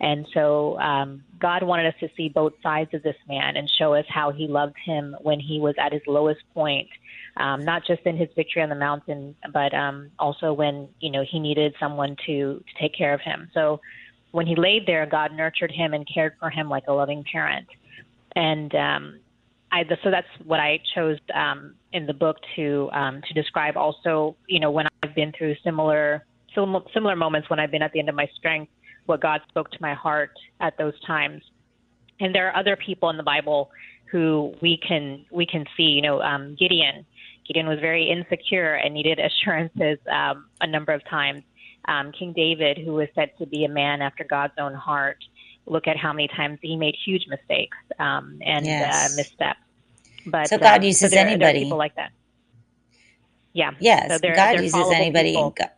And 0.00 0.26
so 0.32 0.78
um, 0.78 1.24
God 1.40 1.62
wanted 1.62 1.86
us 1.86 1.94
to 2.00 2.08
see 2.16 2.28
both 2.28 2.52
sides 2.62 2.94
of 2.94 3.02
this 3.02 3.16
man 3.28 3.56
and 3.56 3.68
show 3.68 3.94
us 3.94 4.04
how 4.08 4.30
he 4.30 4.46
loved 4.46 4.76
him 4.84 5.16
when 5.22 5.40
he 5.40 5.58
was 5.58 5.74
at 5.78 5.92
his 5.92 6.02
lowest 6.06 6.40
point 6.54 6.88
um, 7.38 7.64
not 7.64 7.84
just 7.86 8.02
in 8.04 8.16
his 8.16 8.28
victory 8.34 8.62
on 8.62 8.68
the 8.68 8.74
mountain, 8.74 9.34
but 9.52 9.72
um, 9.72 10.10
also 10.18 10.52
when 10.52 10.88
you 11.00 11.10
know 11.10 11.24
he 11.28 11.38
needed 11.38 11.74
someone 11.78 12.16
to, 12.26 12.58
to 12.58 12.80
take 12.80 12.94
care 12.94 13.14
of 13.14 13.20
him. 13.20 13.48
So 13.54 13.80
when 14.32 14.46
he 14.46 14.56
laid 14.56 14.86
there, 14.86 15.06
God 15.06 15.32
nurtured 15.32 15.70
him 15.70 15.94
and 15.94 16.06
cared 16.12 16.34
for 16.38 16.50
him 16.50 16.68
like 16.68 16.84
a 16.88 16.92
loving 16.92 17.24
parent. 17.30 17.66
And 18.34 18.74
um, 18.74 19.20
I, 19.70 19.84
so 20.02 20.10
that's 20.10 20.26
what 20.44 20.60
I 20.60 20.80
chose 20.94 21.18
um, 21.32 21.74
in 21.92 22.06
the 22.06 22.12
book 22.12 22.36
to 22.56 22.90
um, 22.92 23.22
to 23.28 23.34
describe. 23.34 23.76
Also, 23.76 24.36
you 24.48 24.58
know, 24.58 24.70
when 24.70 24.86
I've 25.02 25.14
been 25.14 25.32
through 25.36 25.54
similar 25.62 26.24
similar 26.92 27.14
moments 27.14 27.48
when 27.48 27.60
I've 27.60 27.70
been 27.70 27.82
at 27.82 27.92
the 27.92 28.00
end 28.00 28.08
of 28.08 28.16
my 28.16 28.28
strength, 28.34 28.72
what 29.08 29.20
God 29.20 29.40
spoke 29.48 29.70
to 29.70 29.78
my 29.80 29.94
heart 29.94 30.32
at 30.60 30.76
those 30.78 30.98
times. 31.06 31.42
And 32.20 32.34
there 32.34 32.48
are 32.48 32.56
other 32.56 32.76
people 32.76 33.10
in 33.10 33.16
the 33.16 33.22
Bible 33.22 33.70
who 34.10 34.54
we 34.60 34.76
can 34.76 35.24
we 35.30 35.46
can 35.46 35.64
see. 35.76 35.84
You 35.84 36.02
know, 36.02 36.20
um, 36.20 36.56
Gideon 36.58 37.04
Gideon 37.46 37.66
was 37.66 37.80
very 37.80 38.08
insecure 38.08 38.74
and 38.74 38.94
needed 38.94 39.18
assurances 39.28 39.98
um, 40.10 40.46
a 40.60 40.66
number 40.66 40.92
of 40.92 41.04
times. 41.08 41.42
Um, 41.86 42.12
King 42.12 42.34
David, 42.34 42.76
who 42.78 42.92
was 42.94 43.08
said 43.14 43.30
to 43.38 43.46
be 43.46 43.64
a 43.64 43.68
man 43.68 44.02
after 44.02 44.22
God's 44.22 44.52
own 44.58 44.74
heart, 44.74 45.24
look 45.64 45.86
at 45.86 45.96
how 45.96 46.12
many 46.12 46.28
times 46.28 46.58
he 46.60 46.76
made 46.76 46.94
huge 47.02 47.26
mistakes 47.28 47.78
um, 47.98 48.38
and 48.44 48.66
uh, 48.66 48.68
yes. 48.68 49.12
uh, 49.12 49.16
missteps. 49.16 49.60
But 50.26 50.48
so 50.48 50.58
God 50.58 50.82
uh, 50.82 50.86
uses 50.86 51.00
so 51.00 51.08
there, 51.08 51.26
anybody. 51.26 51.60
There 51.60 51.64
people 51.64 51.78
like 51.78 51.94
that. 51.96 52.12
Yeah. 53.54 53.70
Yes. 53.80 54.20
So 54.20 54.34
God 54.34 54.60
uses 54.60 54.90
anybody. 54.90 55.32
God, 55.32 55.70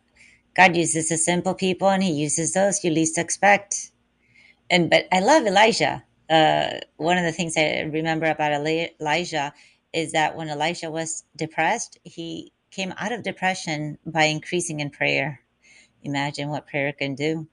God 0.55 0.75
uses 0.75 1.09
the 1.09 1.17
simple 1.17 1.53
people, 1.55 1.89
and 1.89 2.03
He 2.03 2.11
uses 2.11 2.53
those 2.53 2.83
you 2.83 2.91
least 2.91 3.17
expect. 3.17 3.91
And 4.69 4.89
but 4.89 5.07
I 5.11 5.19
love 5.21 5.45
Elijah. 5.45 6.03
Uh, 6.29 6.79
one 6.97 7.17
of 7.17 7.25
the 7.25 7.31
things 7.33 7.55
I 7.57 7.81
remember 7.81 8.27
about 8.27 8.53
Elijah 8.53 9.53
is 9.93 10.13
that 10.13 10.35
when 10.35 10.49
Elijah 10.49 10.91
was 10.91 11.23
depressed, 11.35 11.99
he 12.03 12.53
came 12.71 12.93
out 12.97 13.11
of 13.11 13.23
depression 13.23 13.97
by 14.05 14.25
increasing 14.25 14.79
in 14.79 14.89
prayer. 14.89 15.41
Imagine 16.03 16.49
what 16.49 16.67
prayer 16.67 16.93
can 16.93 17.15
do. 17.15 17.47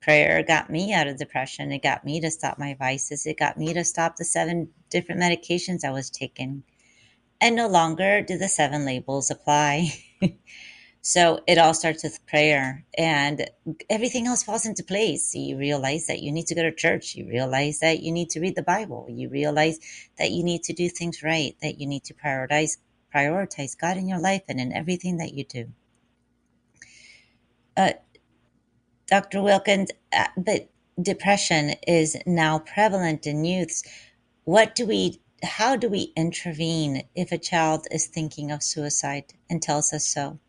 Prayer 0.00 0.42
got 0.42 0.70
me 0.70 0.94
out 0.94 1.08
of 1.08 1.18
depression. 1.18 1.72
It 1.72 1.82
got 1.82 2.04
me 2.04 2.20
to 2.20 2.30
stop 2.30 2.58
my 2.58 2.74
vices. 2.74 3.26
It 3.26 3.38
got 3.38 3.58
me 3.58 3.74
to 3.74 3.84
stop 3.84 4.16
the 4.16 4.24
seven 4.24 4.70
different 4.90 5.20
medications 5.20 5.84
I 5.84 5.90
was 5.90 6.10
taking. 6.10 6.64
And 7.40 7.56
no 7.56 7.68
longer 7.68 8.22
do 8.22 8.38
the 8.38 8.48
seven 8.48 8.84
labels 8.84 9.30
apply. 9.30 9.92
So 11.00 11.40
it 11.46 11.58
all 11.58 11.74
starts 11.74 12.02
with 12.02 12.24
prayer 12.26 12.84
and 12.96 13.48
everything 13.88 14.26
else 14.26 14.42
falls 14.42 14.66
into 14.66 14.82
place. 14.82 15.34
You 15.34 15.56
realize 15.56 16.06
that 16.06 16.22
you 16.22 16.32
need 16.32 16.46
to 16.48 16.54
go 16.54 16.62
to 16.62 16.72
church. 16.72 17.14
You 17.14 17.28
realize 17.28 17.78
that 17.80 18.00
you 18.02 18.12
need 18.12 18.30
to 18.30 18.40
read 18.40 18.56
the 18.56 18.62
Bible. 18.62 19.06
You 19.08 19.28
realize 19.28 19.78
that 20.18 20.32
you 20.32 20.42
need 20.42 20.64
to 20.64 20.72
do 20.72 20.88
things 20.88 21.22
right, 21.22 21.56
that 21.62 21.80
you 21.80 21.86
need 21.86 22.04
to 22.04 22.14
prioritize 22.14 22.78
prioritize 23.14 23.78
God 23.78 23.96
in 23.96 24.06
your 24.08 24.18
life 24.18 24.42
and 24.48 24.60
in 24.60 24.72
everything 24.72 25.16
that 25.16 25.32
you 25.32 25.44
do. 25.44 25.72
Uh, 27.76 27.92
Dr. 29.06 29.42
Wilkins, 29.42 29.90
uh, 30.12 30.26
but 30.36 30.68
depression 31.00 31.74
is 31.86 32.16
now 32.26 32.58
prevalent 32.58 33.26
in 33.26 33.44
youths. 33.44 33.82
What 34.44 34.74
do 34.74 34.84
we 34.84 35.20
how 35.42 35.76
do 35.76 35.88
we 35.88 36.12
intervene 36.16 37.04
if 37.14 37.30
a 37.30 37.38
child 37.38 37.86
is 37.92 38.06
thinking 38.08 38.50
of 38.50 38.62
suicide 38.62 39.32
and 39.48 39.62
tells 39.62 39.92
us 39.92 40.06
so? 40.06 40.40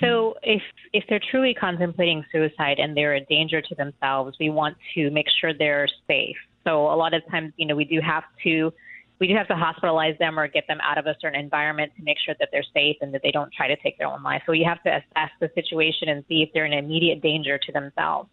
So 0.00 0.34
if 0.42 0.62
if 0.92 1.04
they're 1.08 1.20
truly 1.30 1.54
contemplating 1.54 2.24
suicide 2.30 2.78
and 2.78 2.96
they're 2.96 3.14
a 3.14 3.24
danger 3.24 3.60
to 3.60 3.74
themselves, 3.74 4.36
we 4.38 4.50
want 4.50 4.76
to 4.94 5.10
make 5.10 5.26
sure 5.40 5.52
they're 5.52 5.88
safe. 6.06 6.36
So 6.64 6.86
a 6.86 6.96
lot 6.96 7.14
of 7.14 7.22
times, 7.30 7.52
you 7.56 7.66
know, 7.66 7.74
we 7.74 7.84
do 7.84 8.00
have 8.00 8.24
to 8.44 8.72
we 9.20 9.26
do 9.26 9.34
have 9.34 9.48
to 9.48 9.54
hospitalize 9.54 10.16
them 10.18 10.38
or 10.38 10.46
get 10.46 10.66
them 10.68 10.78
out 10.80 10.96
of 10.96 11.06
a 11.06 11.16
certain 11.20 11.40
environment 11.40 11.92
to 11.96 12.02
make 12.04 12.16
sure 12.24 12.36
that 12.38 12.50
they're 12.52 12.64
safe 12.72 12.96
and 13.00 13.12
that 13.12 13.20
they 13.24 13.32
don't 13.32 13.52
try 13.52 13.66
to 13.66 13.76
take 13.82 13.98
their 13.98 14.06
own 14.06 14.22
life. 14.22 14.42
So 14.46 14.52
you 14.52 14.64
have 14.64 14.82
to 14.84 14.90
assess 14.90 15.30
the 15.40 15.50
situation 15.54 16.08
and 16.08 16.24
see 16.28 16.42
if 16.42 16.50
they're 16.54 16.66
in 16.66 16.72
immediate 16.72 17.20
danger 17.20 17.58
to 17.58 17.72
themselves. 17.72 18.28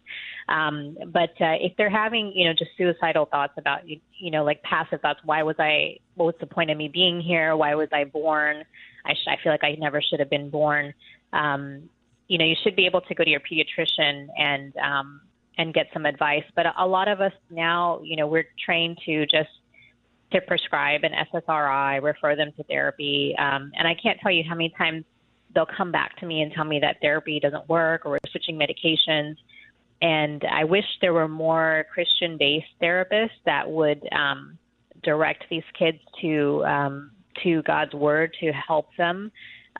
Um, 0.48 0.96
but 1.08 1.30
uh, 1.40 1.58
if 1.60 1.72
they're 1.76 1.90
having, 1.90 2.32
you 2.36 2.44
know, 2.44 2.52
just 2.52 2.70
suicidal 2.78 3.26
thoughts 3.26 3.54
about, 3.58 3.88
you, 3.88 3.98
you 4.20 4.30
know, 4.30 4.44
like 4.44 4.62
passive 4.62 5.00
thoughts, 5.00 5.18
why 5.24 5.42
was 5.42 5.56
I, 5.58 5.96
what 6.14 6.26
was 6.26 6.34
the 6.38 6.46
point 6.46 6.70
of 6.70 6.78
me 6.78 6.86
being 6.86 7.20
here? 7.20 7.56
Why 7.56 7.74
was 7.74 7.88
I 7.92 8.04
born? 8.04 8.62
I, 9.04 9.12
sh- 9.14 9.28
I 9.28 9.42
feel 9.42 9.52
like 9.52 9.64
I 9.64 9.74
never 9.78 10.00
should 10.00 10.20
have 10.20 10.30
been 10.30 10.50
born 10.50 10.94
um, 11.32 11.88
you 12.28 12.38
know, 12.38 12.44
you 12.44 12.56
should 12.62 12.76
be 12.76 12.86
able 12.86 13.00
to 13.02 13.14
go 13.14 13.24
to 13.24 13.30
your 13.30 13.40
pediatrician 13.40 14.26
and 14.38 14.76
um, 14.76 15.20
and 15.58 15.72
get 15.72 15.86
some 15.92 16.06
advice. 16.06 16.44
But 16.54 16.66
a 16.78 16.86
lot 16.86 17.08
of 17.08 17.20
us 17.20 17.32
now, 17.50 18.00
you 18.02 18.16
know, 18.16 18.26
we're 18.26 18.48
trained 18.64 18.98
to 19.06 19.26
just 19.26 19.48
to 20.32 20.40
prescribe 20.40 21.02
an 21.04 21.12
SSRI, 21.32 22.02
refer 22.02 22.34
them 22.34 22.52
to 22.56 22.64
therapy, 22.64 23.34
um, 23.38 23.70
and 23.78 23.86
I 23.86 23.94
can't 23.94 24.18
tell 24.20 24.32
you 24.32 24.42
how 24.46 24.56
many 24.56 24.74
times 24.76 25.04
they'll 25.54 25.66
come 25.66 25.92
back 25.92 26.16
to 26.18 26.26
me 26.26 26.42
and 26.42 26.52
tell 26.52 26.64
me 26.64 26.80
that 26.80 26.96
therapy 27.00 27.40
doesn't 27.40 27.68
work 27.68 28.04
or 28.04 28.12
we're 28.12 28.18
switching 28.30 28.58
medications. 28.58 29.36
And 30.02 30.44
I 30.44 30.64
wish 30.64 30.84
there 31.00 31.14
were 31.14 31.28
more 31.28 31.86
Christian-based 31.94 32.66
therapists 32.82 33.30
that 33.46 33.70
would 33.70 34.06
um, 34.12 34.58
direct 35.02 35.44
these 35.48 35.62
kids 35.78 35.98
to 36.20 36.64
um, 36.66 37.10
to 37.42 37.62
God's 37.62 37.94
Word 37.94 38.34
to 38.40 38.52
help 38.52 38.88
them 38.96 39.30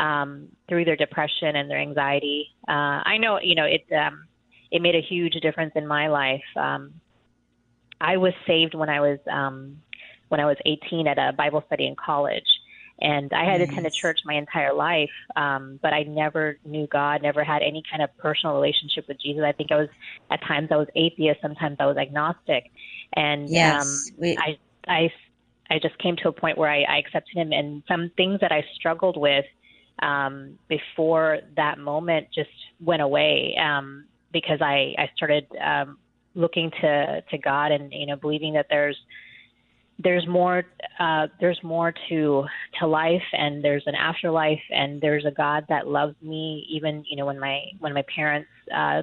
um, 0.00 0.49
through 0.69 0.85
their 0.85 0.97
depression 0.97 1.57
and 1.57 1.71
their 1.71 1.79
anxiety. 1.79 2.49
Uh, 2.69 3.03
I 3.05 3.19
know, 3.19 3.38
you 3.41 3.55
know, 3.55 3.65
it 3.65 3.85
um, 3.95 4.26
it 4.71 4.83
made 4.83 4.95
a 4.95 5.00
huge 5.00 5.35
difference 5.35 5.73
in 5.76 5.87
my 5.87 6.09
life. 6.09 6.43
Um, 6.57 6.95
I 8.00 8.17
was 8.17 8.33
saved 8.47 8.75
when 8.75 8.88
I 8.88 9.00
was 9.00 9.19
um, 9.31 9.79
when 10.29 10.41
I 10.41 10.47
was 10.47 10.57
18 10.65 11.07
at 11.07 11.19
a 11.19 11.33
Bible 11.33 11.62
study 11.67 11.87
in 11.87 11.97
college, 11.97 12.47
and 13.00 13.33
I 13.33 13.45
had 13.50 13.61
nice. 13.61 13.71
attended 13.71 13.95
church 13.95 14.21
my 14.25 14.35
entire 14.35 14.75
life, 14.75 15.11
um, 15.37 15.79
but 15.83 15.93
I 15.93 16.03
never 16.03 16.59
knew 16.65 16.87
God, 16.88 17.23
never 17.23 17.45
had 17.45 17.62
any 17.62 17.83
kind 17.91 18.03
of 18.03 18.11
personal 18.19 18.55
relationship 18.57 19.07
with 19.09 19.21
Jesus. 19.21 19.43
I 19.47 19.53
think 19.53 19.73
I 19.73 19.76
was 19.76 19.88
at 20.31 20.43
times 20.43 20.69
I 20.71 20.76
was 20.76 20.88
atheist, 20.95 21.41
sometimes 21.41 21.76
I 21.81 21.87
was 21.87 21.97
agnostic, 21.97 22.65
and 23.15 23.50
yes, 23.50 23.81
um, 23.81 24.05
we- 24.19 24.37
I 24.37 24.59
I 24.87 25.12
I 25.71 25.79
just 25.79 25.99
came 25.99 26.17
to 26.17 26.29
a 26.29 26.33
point 26.33 26.59
where 26.59 26.71
I, 26.71 26.83
I 26.83 26.99
accepted 26.99 27.37
Him, 27.37 27.53
and 27.53 27.83
some 27.88 28.11
things 28.17 28.41
that 28.41 28.53
I 28.53 28.65
struggled 28.75 29.17
with 29.17 29.45
um, 30.03 30.59
before 30.69 31.38
that 31.57 31.79
moment 31.79 32.29
just 32.35 32.50
went 32.81 33.03
away 33.03 33.57
um, 33.61 34.05
because 34.33 34.61
I, 34.61 34.95
I 34.99 35.11
started 35.17 35.47
um, 35.65 35.99
looking 36.35 36.71
to, 36.83 37.23
to 37.31 37.38
God 37.38 37.73
and 37.73 37.93
you 37.93 38.07
know 38.07 38.17
believing 38.17 38.53
that 38.55 38.67
there's 38.69 38.97
there's 39.99 40.26
more 40.26 40.65
uh, 41.00 41.26
there's 41.41 41.59
more 41.62 41.95
to 42.09 42.45
to 42.79 42.87
life 42.87 43.23
and 43.33 43.65
there's 43.65 43.85
an 43.87 43.95
afterlife 43.95 44.61
and 44.71 45.00
there's 45.00 45.25
a 45.25 45.31
God 45.31 45.65
that 45.71 45.88
loves 45.88 46.15
me 46.21 46.67
even 46.71 47.05
you 47.09 47.17
know 47.17 47.26
when 47.26 47.41
my 47.41 47.61
when 47.79 47.95
my 47.95 48.05
parents 48.15 48.49
uh, 48.75 49.03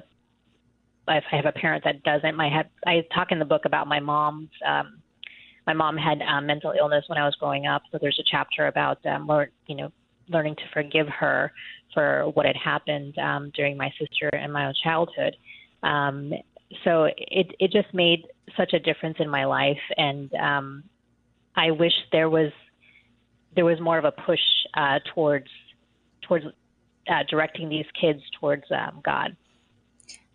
if 1.08 1.24
I 1.32 1.36
have 1.36 1.46
a 1.46 1.52
parent 1.52 1.84
that 1.84 2.02
doesn't. 2.02 2.36
My 2.36 2.64
I 2.86 3.04
talk 3.14 3.30
in 3.30 3.38
the 3.38 3.44
book 3.44 3.64
about 3.64 3.86
my 3.86 4.00
mom's. 4.00 4.48
Um, 4.66 5.00
my 5.66 5.72
mom 5.72 5.96
had 5.96 6.20
um, 6.22 6.46
mental 6.46 6.74
illness 6.78 7.04
when 7.08 7.18
I 7.18 7.24
was 7.24 7.34
growing 7.36 7.66
up, 7.66 7.82
so 7.90 7.98
there's 8.00 8.18
a 8.20 8.24
chapter 8.30 8.66
about 8.66 9.04
um, 9.06 9.26
learn, 9.26 9.48
you 9.66 9.76
know, 9.76 9.92
learning 10.28 10.56
to 10.56 10.62
forgive 10.72 11.08
her 11.08 11.52
for 11.92 12.30
what 12.34 12.46
had 12.46 12.56
happened 12.56 13.16
um, 13.18 13.50
during 13.54 13.76
my 13.76 13.90
sister 13.98 14.28
and 14.28 14.52
my 14.52 14.66
own 14.66 14.74
childhood. 14.82 15.36
Um, 15.82 16.32
so 16.82 17.04
it 17.04 17.54
it 17.58 17.70
just 17.70 17.92
made 17.94 18.26
such 18.56 18.72
a 18.72 18.78
difference 18.78 19.16
in 19.20 19.28
my 19.28 19.44
life, 19.44 19.78
and 19.96 20.32
um, 20.34 20.84
I 21.54 21.70
wish 21.70 21.92
there 22.10 22.28
was 22.28 22.52
there 23.54 23.64
was 23.64 23.80
more 23.80 23.98
of 23.98 24.04
a 24.04 24.12
push 24.12 24.40
uh, 24.74 24.98
towards 25.14 25.48
towards 26.22 26.46
uh, 27.08 27.22
directing 27.28 27.68
these 27.68 27.86
kids 28.00 28.20
towards 28.40 28.64
um, 28.70 29.00
God. 29.04 29.36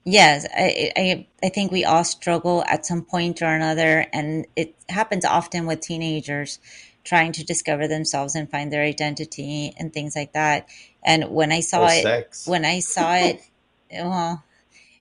Yes, 0.06 0.48
I, 0.56 0.92
I 0.96 1.28
I 1.44 1.50
think 1.50 1.72
we 1.72 1.84
all 1.84 2.04
struggle 2.04 2.64
at 2.68 2.86
some 2.86 3.04
point 3.04 3.42
or 3.42 3.54
another, 3.54 4.06
and 4.14 4.46
it 4.56 4.76
happens 4.88 5.26
often 5.26 5.66
with 5.66 5.82
teenagers 5.82 6.60
trying 7.10 7.34
to 7.34 7.46
discover 7.46 7.90
themselves 7.90 8.36
and 8.36 8.52
find 8.52 8.72
their 8.74 8.84
identity 8.84 9.74
and 9.80 9.94
things 9.94 10.16
like 10.16 10.34
that. 10.34 10.70
And 11.06 11.32
when 11.32 11.52
I 11.52 11.62
saw 11.62 11.86
Or 11.86 11.90
it, 11.90 12.04
sex. 12.04 12.46
when 12.46 12.66
I 12.66 12.82
saw 12.82 13.16
it, 13.16 13.42
well, 13.94 14.44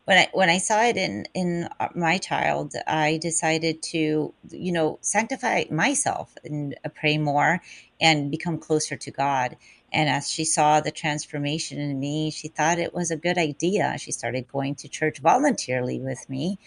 when 0.07 0.19
I 0.19 0.29
when 0.33 0.50
I 0.50 0.59
saw 0.59 0.83
it 0.85 0.97
in 0.97 1.27
in 1.35 1.69
my 1.95 2.19
child, 2.19 2.75
I 2.87 3.19
decided 3.23 3.83
to 3.95 4.35
you 4.50 4.73
know 4.73 4.99
sanctify 5.03 5.65
myself 5.71 6.35
and 6.45 6.77
uh, 6.85 6.91
pray 6.91 7.19
more 7.19 7.61
and 8.00 8.31
become 8.31 8.59
closer 8.59 8.97
to 8.97 9.11
God. 9.12 9.57
And 9.93 10.09
as 10.09 10.31
she 10.31 10.45
saw 10.45 10.81
the 10.81 10.91
transformation 10.91 11.79
in 11.79 12.00
me, 12.00 12.31
she 12.33 12.49
thought 12.49 12.79
it 12.81 12.95
was 12.95 13.11
a 13.11 13.17
good 13.17 13.38
idea. 13.38 13.97
She 13.99 14.12
started 14.12 14.49
going 14.49 14.77
to 14.77 14.88
church 14.88 15.21
voluntarily 15.21 16.00
with 16.00 16.29
me, 16.31 16.59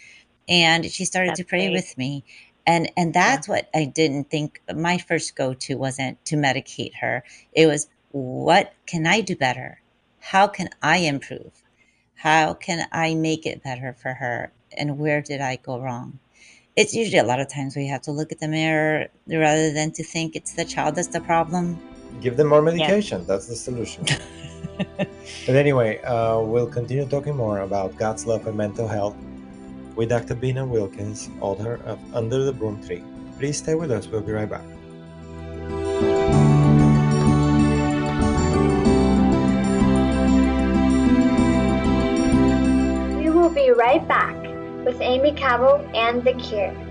and 0.50 0.86
she 0.86 1.06
started 1.06 1.32
That's 1.32 1.38
to 1.38 1.46
pray 1.46 1.70
great. 1.70 1.76
with 1.76 1.98
me. 1.98 2.26
And 2.72 2.90
and 2.96 3.13
that's 3.13 3.50
what 3.50 3.70
I 3.75 3.84
didn't 3.84 4.30
think. 4.32 4.62
My 4.74 4.98
first 4.98 5.36
go 5.36 5.54
to 5.54 5.75
wasn't 5.75 6.24
to 6.30 6.38
medicate 6.38 6.96
her. 7.01 7.22
It 7.51 7.68
was 7.68 7.90
what 8.12 8.74
can 8.86 9.06
I 9.06 9.20
do 9.20 9.36
better? 9.36 9.82
How 10.22 10.48
can 10.48 10.70
I 10.82 10.98
improve? 11.13 11.51
How 12.16 12.54
can 12.54 12.88
I 12.94 13.13
make 13.13 13.46
it 13.46 13.62
better 13.62 13.92
for 14.01 14.13
her? 14.13 14.54
And 14.78 14.98
where 14.98 15.22
did 15.22 15.42
I 15.42 15.58
go 15.58 15.82
wrong? 15.82 16.20
It's 16.78 16.94
usually 16.94 17.20
a 17.20 17.25
lot 17.25 17.42
of 17.42 17.50
times 17.50 17.75
we 17.75 17.88
have 17.88 18.04
to 18.04 18.12
look 18.13 18.32
at 18.32 18.40
the 18.40 18.48
mirror 18.48 19.08
rather 19.28 19.74
than 19.74 19.92
to 19.98 20.04
think 20.04 20.38
it's 20.38 20.54
the 20.54 20.63
child 20.63 20.96
that's 20.96 21.10
the 21.10 21.20
problem. 21.20 21.78
Give 22.22 22.38
them 22.38 22.48
more 22.48 22.62
medication. 22.62 23.25
That's 23.28 23.48
the 23.48 23.58
solution. 23.58 24.06
but 25.46 25.56
anyway, 25.66 26.00
uh, 26.04 26.40
we'll 26.40 26.72
continue 26.80 27.06
talking 27.06 27.36
more 27.36 27.60
about 27.60 27.98
God's 27.98 28.25
love 28.25 28.48
and 28.48 28.56
mental 28.56 28.88
health 28.88 29.18
with 29.96 30.10
Dr. 30.10 30.36
Beena 30.36 30.68
Wilkins, 30.68 31.30
author 31.40 31.80
of 31.86 32.00
Under 32.14 32.44
the 32.44 32.54
Broom 32.54 32.82
Tree. 32.84 33.04
Please 33.38 33.58
stay 33.58 33.76
with 33.76 33.92
us. 33.92 34.08
We'll 34.08 34.22
be 34.22 34.32
right 34.32 34.50
back. 34.50 34.66
We 43.18 43.30
will 43.30 43.50
be 43.50 43.72
right 43.72 44.08
back 44.08 44.36
with 44.86 45.00
Aimee 45.02 45.34
Cabo 45.34 45.80
and 45.94 46.24
The 46.24 46.34
Cure. 46.34 46.91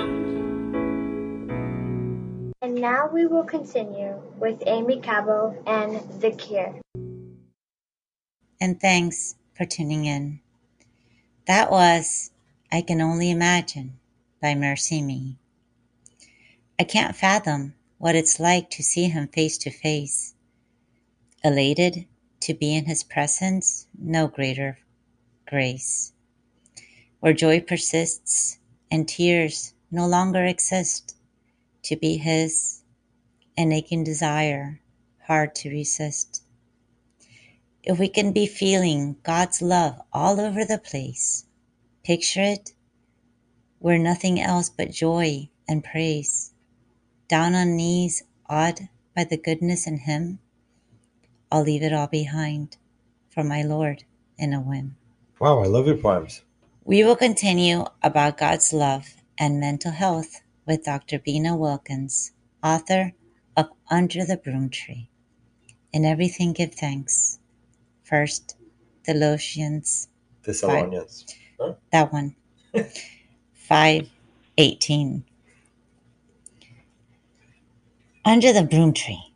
Now 2.81 3.07
we 3.13 3.27
will 3.27 3.43
continue 3.43 4.19
with 4.39 4.63
Aimee 4.65 5.01
Cabo 5.01 5.55
and 5.67 6.01
The 6.19 6.31
Cure. 6.31 6.81
And 8.59 8.81
thanks 8.81 9.35
for 9.53 9.65
tuning 9.65 10.05
in. 10.05 10.39
That 11.45 11.69
was 11.69 12.31
I 12.71 12.81
Can 12.81 12.99
Only 12.99 13.29
Imagine 13.29 13.99
by 14.41 14.55
MercyMe. 14.55 15.35
I 16.79 16.83
can't 16.83 17.15
fathom 17.15 17.75
what 17.99 18.15
it's 18.15 18.39
like 18.39 18.71
to 18.71 18.81
see 18.81 19.09
him 19.09 19.27
face 19.27 19.59
to 19.59 19.69
face. 19.69 20.33
Elated 21.43 22.07
to 22.39 22.55
be 22.55 22.75
in 22.75 22.85
his 22.85 23.03
presence, 23.03 23.85
no 23.95 24.27
greater 24.27 24.79
grace. 25.45 26.13
Where 27.19 27.33
joy 27.33 27.61
persists 27.61 28.57
and 28.89 29.07
tears 29.07 29.75
no 29.91 30.07
longer 30.07 30.43
exist, 30.43 31.10
to 31.83 31.95
be 31.95 32.17
his, 32.17 32.83
an 33.57 33.71
aching 33.71 34.03
desire, 34.03 34.81
hard 35.25 35.55
to 35.55 35.69
resist. 35.69 36.43
If 37.83 37.97
we 37.97 38.07
can 38.07 38.31
be 38.31 38.45
feeling 38.45 39.15
God's 39.23 39.61
love 39.61 39.99
all 40.13 40.39
over 40.39 40.63
the 40.63 40.77
place, 40.77 41.45
picture 42.03 42.41
it 42.41 42.73
where 43.79 43.97
nothing 43.97 44.39
else 44.39 44.69
but 44.69 44.91
joy 44.91 45.49
and 45.67 45.83
praise. 45.83 46.53
Down 47.27 47.55
on 47.55 47.75
knees, 47.75 48.23
awed 48.47 48.89
by 49.15 49.23
the 49.23 49.37
goodness 49.37 49.87
in 49.87 49.97
Him, 49.97 50.37
I'll 51.51 51.63
leave 51.63 51.81
it 51.81 51.91
all 51.91 52.07
behind 52.07 52.77
for 53.29 53.43
my 53.43 53.63
Lord 53.63 54.03
in 54.37 54.53
a 54.53 54.61
whim. 54.61 54.97
Wow, 55.39 55.63
I 55.63 55.65
love 55.65 55.87
your 55.87 55.97
poems. 55.97 56.43
We 56.83 57.03
will 57.03 57.15
continue 57.15 57.85
about 58.03 58.37
God's 58.37 58.71
love 58.71 59.15
and 59.37 59.59
mental 59.59 59.91
health 59.91 60.40
with 60.65 60.83
Dr. 60.85 61.19
Beena 61.19 61.57
Wilkins, 61.57 62.31
author 62.63 63.13
of 63.57 63.69
Under 63.89 64.25
the 64.25 64.37
Broom 64.37 64.69
Tree. 64.69 65.09
In 65.93 66.05
everything, 66.05 66.53
give 66.53 66.73
thanks. 66.75 67.39
First, 68.03 68.55
the 69.05 69.13
Thessalonians, 69.13 70.07
Thessalonians. 70.43 71.25
Huh? 71.59 71.73
that 71.91 72.13
one, 72.13 72.35
518. 73.53 75.23
Under 78.23 78.53
the 78.53 78.63
Broom 78.63 78.93
Tree. 78.93 79.33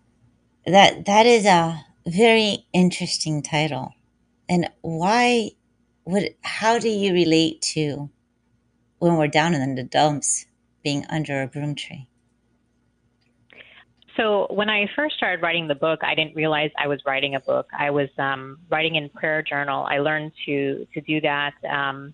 That 0.65 1.05
that 1.05 1.25
is 1.25 1.45
a 1.45 1.85
very 2.07 2.65
interesting 2.73 3.41
title. 3.41 3.93
And 4.49 4.69
why 4.81 5.51
would 6.05 6.35
how 6.41 6.79
do 6.79 6.89
you 6.89 7.13
relate 7.13 7.61
to 7.73 8.09
when 8.99 9.17
we're 9.17 9.27
down 9.27 9.53
in 9.53 9.75
the 9.75 9.83
dumps 9.83 10.45
being 10.85 11.03
under 11.09 11.41
a 11.41 11.47
broom 11.47 11.75
tree? 11.75 12.07
So 14.15 14.47
when 14.49 14.69
I 14.69 14.87
first 14.95 15.17
started 15.17 15.41
writing 15.41 15.67
the 15.67 15.75
book, 15.75 15.99
I 16.03 16.15
didn't 16.15 16.35
realize 16.35 16.71
I 16.77 16.87
was 16.87 17.01
writing 17.05 17.35
a 17.35 17.41
book. 17.41 17.67
I 17.77 17.89
was 17.89 18.07
um, 18.17 18.59
writing 18.69 18.95
in 18.95 19.09
prayer 19.09 19.41
journal. 19.41 19.83
I 19.83 19.97
learned 19.97 20.31
to 20.45 20.87
to 20.93 21.01
do 21.01 21.19
that, 21.21 21.53
um, 21.69 22.13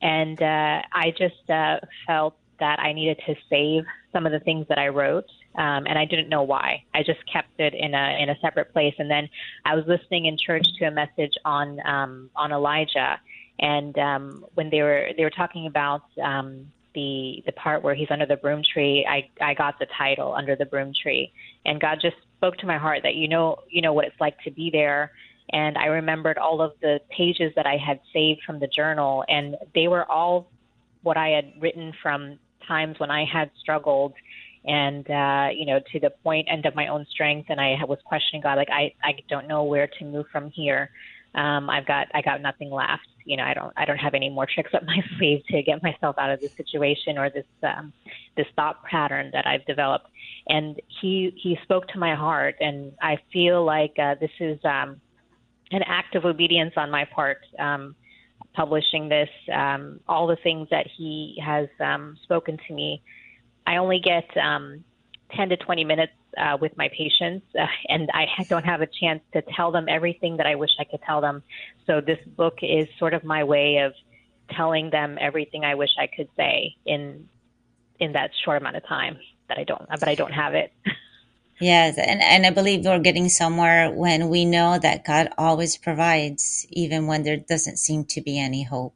and 0.00 0.40
uh, 0.40 0.80
I 0.92 1.12
just 1.18 1.50
uh, 1.50 1.80
felt 2.06 2.34
that 2.60 2.78
I 2.80 2.92
needed 2.92 3.20
to 3.26 3.34
save 3.50 3.84
some 4.12 4.24
of 4.24 4.32
the 4.32 4.40
things 4.40 4.66
that 4.68 4.78
I 4.78 4.88
wrote, 4.88 5.28
um, 5.56 5.86
and 5.86 5.98
I 5.98 6.06
didn't 6.06 6.30
know 6.30 6.44
why. 6.44 6.82
I 6.94 7.02
just 7.02 7.20
kept 7.30 7.60
it 7.60 7.74
in 7.74 7.94
a 7.94 8.22
in 8.22 8.30
a 8.30 8.38
separate 8.40 8.72
place. 8.72 8.94
And 8.98 9.10
then 9.10 9.28
I 9.66 9.74
was 9.74 9.84
listening 9.86 10.26
in 10.26 10.38
church 10.38 10.66
to 10.78 10.86
a 10.86 10.90
message 10.90 11.34
on 11.44 11.78
um, 11.84 12.30
on 12.36 12.52
Elijah, 12.52 13.20
and 13.58 13.98
um, 13.98 14.46
when 14.54 14.70
they 14.70 14.82
were 14.82 15.10
they 15.16 15.24
were 15.24 15.36
talking 15.42 15.66
about 15.66 16.04
um, 16.22 16.72
the 16.98 17.42
the 17.46 17.52
part 17.52 17.82
where 17.84 17.94
he's 17.94 18.10
under 18.10 18.26
the 18.26 18.36
broom 18.36 18.62
tree, 18.72 19.06
I 19.08 19.18
I 19.40 19.54
got 19.54 19.78
the 19.78 19.86
title 19.96 20.34
under 20.34 20.56
the 20.56 20.66
broom 20.66 20.92
tree, 21.00 21.32
and 21.64 21.80
God 21.80 21.98
just 22.02 22.16
spoke 22.36 22.56
to 22.58 22.66
my 22.66 22.78
heart 22.78 23.00
that 23.04 23.14
you 23.14 23.28
know 23.28 23.56
you 23.70 23.82
know 23.82 23.92
what 23.92 24.06
it's 24.06 24.20
like 24.20 24.36
to 24.44 24.50
be 24.50 24.68
there. 24.70 25.12
And 25.50 25.78
I 25.78 25.86
remembered 25.86 26.38
all 26.38 26.60
of 26.60 26.72
the 26.82 26.98
pages 27.16 27.52
that 27.56 27.66
I 27.66 27.76
had 27.76 28.00
saved 28.12 28.40
from 28.44 28.58
the 28.58 28.66
journal, 28.66 29.24
and 29.28 29.56
they 29.74 29.86
were 29.86 30.10
all 30.10 30.50
what 31.02 31.16
I 31.16 31.28
had 31.28 31.52
written 31.60 31.92
from 32.02 32.38
times 32.66 32.98
when 32.98 33.10
I 33.10 33.24
had 33.24 33.50
struggled 33.60 34.12
and 34.66 35.08
uh 35.08 35.48
you 35.54 35.64
know 35.64 35.78
to 35.92 36.00
the 36.00 36.10
point 36.24 36.48
end 36.50 36.66
of 36.66 36.74
my 36.74 36.88
own 36.88 37.06
strength. 37.10 37.46
And 37.48 37.60
I 37.60 37.76
was 37.86 37.98
questioning 38.04 38.42
God 38.42 38.56
like 38.56 38.70
I 38.70 38.92
I 39.04 39.12
don't 39.28 39.46
know 39.46 39.62
where 39.62 39.88
to 39.98 40.04
move 40.04 40.26
from 40.32 40.50
here. 40.50 40.90
Um 41.36 41.70
I've 41.70 41.86
got 41.86 42.08
I 42.12 42.22
got 42.22 42.42
nothing 42.42 42.70
left 42.70 43.08
you 43.28 43.36
know 43.36 43.44
I 43.44 43.54
don't 43.54 43.72
I 43.76 43.84
don't 43.84 43.98
have 43.98 44.14
any 44.14 44.30
more 44.30 44.46
tricks 44.52 44.70
up 44.74 44.82
my 44.84 44.98
sleeve 45.18 45.42
to 45.50 45.62
get 45.62 45.82
myself 45.82 46.16
out 46.18 46.30
of 46.30 46.40
this 46.40 46.50
situation 46.56 47.18
or 47.18 47.30
this 47.30 47.46
um 47.62 47.92
this 48.36 48.46
thought 48.56 48.82
pattern 48.84 49.30
that 49.32 49.46
I've 49.46 49.64
developed 49.66 50.06
and 50.48 50.80
he 51.00 51.32
he 51.36 51.58
spoke 51.62 51.86
to 51.88 51.98
my 51.98 52.14
heart 52.14 52.56
and 52.60 52.92
I 53.00 53.18
feel 53.32 53.64
like 53.64 53.94
uh 53.98 54.14
this 54.20 54.30
is 54.40 54.58
um 54.64 55.00
an 55.70 55.82
act 55.86 56.14
of 56.14 56.24
obedience 56.24 56.74
on 56.76 56.90
my 56.90 57.04
part 57.04 57.38
um 57.58 57.94
publishing 58.54 59.08
this, 59.08 59.28
um, 59.54 60.00
all 60.08 60.26
the 60.26 60.36
things 60.42 60.66
that 60.70 60.86
he 60.96 61.40
has 61.44 61.68
um, 61.80 62.16
spoken 62.24 62.58
to 62.66 62.74
me. 62.74 63.02
I 63.66 63.76
only 63.76 64.00
get 64.00 64.24
um, 64.36 64.84
10 65.36 65.50
to 65.50 65.56
20 65.56 65.84
minutes 65.84 66.12
uh, 66.36 66.58
with 66.60 66.76
my 66.76 66.88
patients, 66.88 67.46
uh, 67.58 67.66
and 67.88 68.10
I 68.12 68.26
don't 68.48 68.64
have 68.64 68.80
a 68.80 68.88
chance 69.00 69.22
to 69.32 69.42
tell 69.56 69.72
them 69.72 69.86
everything 69.88 70.36
that 70.36 70.46
I 70.46 70.54
wish 70.56 70.70
I 70.78 70.84
could 70.84 71.02
tell 71.02 71.20
them. 71.20 71.42
So 71.86 72.00
this 72.00 72.18
book 72.36 72.58
is 72.62 72.88
sort 72.98 73.14
of 73.14 73.24
my 73.24 73.44
way 73.44 73.78
of 73.78 73.92
telling 74.50 74.90
them 74.90 75.18
everything 75.20 75.64
I 75.64 75.74
wish 75.74 75.90
I 75.98 76.06
could 76.06 76.28
say 76.36 76.76
in 76.86 77.28
in 78.00 78.12
that 78.12 78.30
short 78.44 78.60
amount 78.60 78.76
of 78.76 78.86
time 78.86 79.18
that 79.48 79.58
I 79.58 79.64
don't, 79.64 79.88
but 79.88 80.08
I 80.08 80.14
don't 80.14 80.32
have 80.32 80.54
it. 80.54 80.72
Yes, 81.60 81.98
and, 81.98 82.22
and 82.22 82.46
I 82.46 82.50
believe 82.50 82.84
we're 82.84 83.00
getting 83.00 83.28
somewhere 83.28 83.90
when 83.90 84.28
we 84.28 84.44
know 84.44 84.78
that 84.78 85.04
God 85.04 85.30
always 85.36 85.76
provides, 85.76 86.64
even 86.70 87.08
when 87.08 87.24
there 87.24 87.36
doesn't 87.36 87.78
seem 87.78 88.04
to 88.06 88.20
be 88.20 88.38
any 88.38 88.62
hope. 88.62 88.94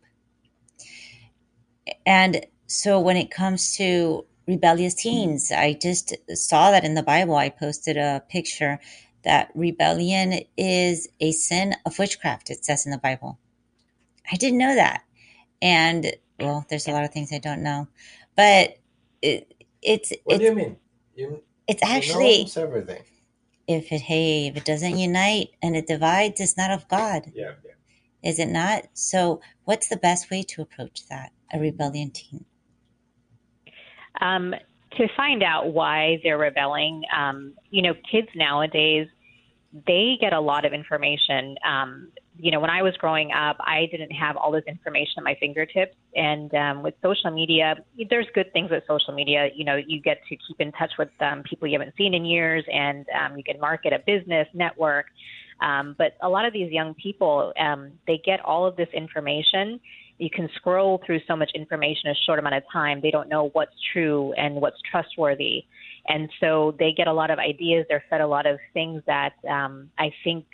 And 2.06 2.46
so 2.68 3.00
when 3.00 3.16
it 3.16 3.32
comes 3.32 3.76
to 3.78 4.26
rebellious 4.46 4.94
teens, 4.94 5.52
I 5.52 5.74
just 5.74 6.14
saw 6.34 6.70
that 6.70 6.84
in 6.84 6.94
the 6.94 7.02
Bible. 7.02 7.36
I 7.36 7.48
posted 7.50 7.96
a 7.96 8.22
picture 8.28 8.80
that 9.24 9.50
rebellion 9.54 10.40
is 10.56 11.08
a 11.20 11.32
sin 11.32 11.74
of 11.86 11.98
witchcraft, 11.98 12.50
it 12.50 12.64
says 12.64 12.86
in 12.86 12.92
the 12.92 12.98
Bible. 12.98 13.38
I 14.32 14.36
didn't 14.36 14.58
know 14.58 14.74
that. 14.74 15.04
And 15.62 16.12
well, 16.40 16.66
there's 16.68 16.88
a 16.88 16.92
lot 16.92 17.04
of 17.04 17.12
things 17.12 17.32
I 17.32 17.38
don't 17.38 17.62
know, 17.62 17.88
but 18.36 18.78
it, 19.22 19.54
it's 19.82 20.12
What 20.24 20.34
it's 20.34 20.40
do 20.40 20.44
you 20.46 20.54
mean? 20.54 20.76
You, 21.14 21.42
it's 21.68 21.82
you 21.82 21.88
know 21.88 21.94
actually 21.96 22.48
everything. 22.56 23.02
if 23.68 23.92
it 23.92 24.02
hey 24.02 24.48
if 24.48 24.56
it 24.56 24.64
doesn't 24.64 24.98
unite 24.98 25.50
and 25.62 25.76
it 25.76 25.86
divides, 25.86 26.40
it's 26.40 26.56
not 26.56 26.70
of 26.70 26.88
God, 26.88 27.32
Yeah, 27.34 27.52
yeah. 27.64 27.72
is 28.30 28.38
it 28.38 28.48
not? 28.48 28.84
So 28.94 29.40
what's 29.64 29.88
the 29.88 29.96
best 29.96 30.30
way 30.30 30.42
to 30.44 30.62
approach 30.62 31.06
that? 31.08 31.32
A 31.52 31.58
rebellion 31.60 32.10
teen. 32.10 32.44
Um, 34.20 34.54
to 34.96 35.08
find 35.16 35.42
out 35.42 35.72
why 35.72 36.20
they're 36.22 36.38
rebelling. 36.38 37.02
Um, 37.16 37.54
you 37.70 37.82
know, 37.82 37.94
kids 38.10 38.28
nowadays, 38.34 39.08
they 39.86 40.18
get 40.20 40.32
a 40.32 40.40
lot 40.40 40.64
of 40.64 40.72
information. 40.72 41.56
Um, 41.66 42.08
you 42.38 42.50
know, 42.50 42.60
when 42.60 42.70
I 42.70 42.82
was 42.82 42.94
growing 42.96 43.30
up, 43.32 43.56
I 43.60 43.86
didn't 43.90 44.10
have 44.10 44.36
all 44.36 44.50
this 44.50 44.64
information 44.66 45.14
at 45.18 45.24
my 45.24 45.36
fingertips. 45.38 45.96
And 46.14 46.52
um, 46.54 46.82
with 46.82 46.94
social 47.02 47.30
media, 47.30 47.76
there's 48.10 48.26
good 48.34 48.52
things 48.52 48.70
with 48.70 48.84
social 48.86 49.14
media. 49.14 49.48
You 49.54 49.64
know, 49.64 49.76
you 49.76 50.00
get 50.00 50.18
to 50.28 50.36
keep 50.36 50.60
in 50.60 50.72
touch 50.72 50.92
with 50.98 51.10
um, 51.20 51.42
people 51.42 51.68
you 51.68 51.78
haven't 51.78 51.94
seen 51.96 52.14
in 52.14 52.24
years, 52.24 52.64
and 52.72 53.06
um, 53.18 53.36
you 53.36 53.44
can 53.44 53.60
market 53.60 53.92
a 53.92 53.98
business, 54.06 54.46
network. 54.54 55.06
Um, 55.60 55.94
but 55.96 56.16
a 56.20 56.28
lot 56.28 56.44
of 56.44 56.52
these 56.52 56.72
young 56.72 56.94
people, 56.94 57.52
um, 57.58 57.92
they 58.06 58.20
get 58.24 58.40
all 58.40 58.66
of 58.66 58.76
this 58.76 58.88
information 58.92 59.80
you 60.22 60.30
can 60.30 60.48
scroll 60.56 61.00
through 61.04 61.20
so 61.26 61.34
much 61.36 61.50
information 61.54 62.02
in 62.06 62.12
a 62.12 62.20
short 62.26 62.38
amount 62.38 62.54
of 62.54 62.62
time. 62.72 63.00
They 63.00 63.10
don't 63.10 63.28
know 63.28 63.48
what's 63.56 63.74
true 63.92 64.32
and 64.34 64.54
what's 64.62 64.80
trustworthy. 64.90 65.64
And 66.08 66.28
so 66.40 66.74
they 66.78 66.92
get 66.92 67.06
a 67.08 67.12
lot 67.12 67.30
of 67.30 67.38
ideas. 67.38 67.86
They're 67.88 68.04
fed 68.08 68.20
a 68.20 68.26
lot 68.26 68.46
of 68.46 68.58
things 68.72 69.02
that 69.06 69.32
um, 69.48 69.90
I 69.98 70.12
think 70.24 70.44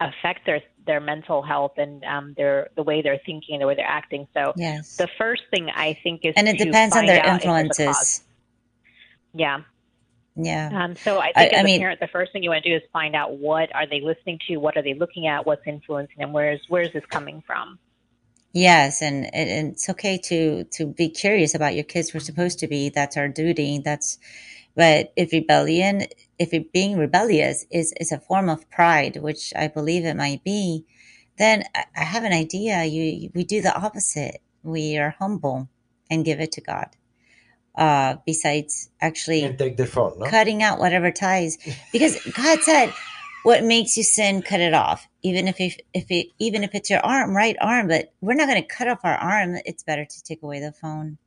affect 0.00 0.40
their 0.46 0.60
their 0.86 1.00
mental 1.00 1.40
health 1.42 1.72
and 1.78 2.04
um, 2.04 2.34
their 2.36 2.68
the 2.76 2.82
way 2.82 3.00
they're 3.00 3.20
thinking, 3.24 3.54
and 3.54 3.62
the 3.62 3.66
way 3.66 3.74
they're 3.74 3.86
acting. 4.02 4.26
So 4.34 4.52
Yes. 4.56 4.96
the 4.96 5.08
first 5.18 5.42
thing 5.50 5.70
I 5.74 5.94
think 6.02 6.20
is 6.24 6.34
and 6.36 6.46
it 6.48 6.58
depends 6.58 6.94
on 6.96 7.06
their 7.06 7.24
out 7.24 7.36
if 7.36 7.42
there's 7.42 7.44
a 7.44 7.46
cause. 7.46 7.64
influences. 7.80 8.24
Yeah. 9.34 9.58
Yeah. 10.36 10.70
Um, 10.74 10.96
so 10.96 11.18
I 11.18 11.32
I- 11.34 11.40
think 11.44 11.54
I 11.54 11.58
as 11.58 11.64
mean- 11.64 11.80
parent, 11.80 12.00
the 12.00 12.08
first 12.08 12.32
thing 12.32 12.42
you 12.42 12.50
want 12.50 12.62
to 12.64 12.68
do 12.70 12.76
is 12.76 12.82
find 12.92 13.14
out 13.14 13.38
what 13.38 13.74
are 13.74 13.86
they 13.86 14.00
listening 14.00 14.38
to, 14.48 14.56
what 14.56 14.76
are 14.76 14.82
they 14.82 14.94
looking 14.94 15.26
at, 15.26 15.46
what's 15.46 15.66
influencing 15.66 16.16
them, 16.18 16.32
where's 16.32 16.60
where's 16.68 16.92
this 16.92 17.04
coming 17.06 17.42
from? 17.46 17.78
Yes, 18.54 19.02
and, 19.02 19.26
and 19.34 19.50
and 19.50 19.72
it's 19.74 19.90
okay 19.90 20.18
to 20.26 20.64
to 20.66 20.88
be 20.88 21.10
curious 21.10 21.54
about 21.56 21.76
your 21.76 21.84
kids. 21.84 22.14
We're 22.14 22.20
supposed 22.20 22.60
to 22.60 22.68
be. 22.68 22.90
That's 22.90 23.16
our 23.16 23.28
duty. 23.28 23.80
That's, 23.84 24.18
but 24.76 25.12
if 25.16 25.32
rebellion, 25.32 26.06
if 26.38 26.54
it 26.54 26.72
being 26.72 26.98
rebellious 26.98 27.66
is 27.72 27.94
is 28.00 28.12
a 28.12 28.20
form 28.20 28.50
of 28.50 28.70
pride, 28.70 29.18
which 29.18 29.54
I 29.56 29.68
believe 29.68 30.04
it 30.06 30.16
might 30.16 30.44
be, 30.44 30.86
then 31.38 31.64
I, 31.76 31.86
I 31.96 32.04
have 32.04 32.24
an 32.24 32.34
idea. 32.34 32.84
You, 32.84 33.30
we 33.34 33.44
do 33.44 33.62
the 33.62 33.76
opposite. 33.76 34.42
We 34.64 34.98
are 34.98 35.16
humble 35.18 35.70
and 36.10 36.26
give 36.26 36.40
it 36.40 36.52
to 36.54 36.62
God. 36.62 36.88
Uh, 37.76 38.16
besides 38.26 38.90
actually 39.00 39.54
take 39.58 39.78
the 39.78 39.86
phone, 39.86 40.18
no? 40.18 40.26
cutting 40.26 40.62
out 40.62 40.78
whatever 40.78 41.10
ties 41.10 41.58
because 41.92 42.18
god 42.34 42.60
said 42.62 42.92
what 43.44 43.62
makes 43.62 43.96
you 43.96 44.02
sin 44.02 44.42
cut 44.42 44.60
it 44.60 44.74
off. 44.74 45.06
Even 45.22 45.46
if 45.46 45.60
it, 45.60 45.82
if 45.94 46.10
it 46.10 46.28
even 46.38 46.64
if 46.64 46.74
it's 46.74 46.90
your 46.90 47.00
arm 47.00 47.36
right 47.36 47.56
arm 47.60 47.88
but 47.88 48.12
we're 48.20 48.34
not 48.34 48.48
going 48.48 48.60
to 48.60 48.68
cut 48.68 48.88
off 48.88 49.04
our 49.04 49.16
arm. 49.16 49.56
It's 49.64 49.84
better 49.84 50.04
to 50.04 50.24
take 50.24 50.42
away 50.42 50.60
the 50.60 50.72
phone. 50.72 51.18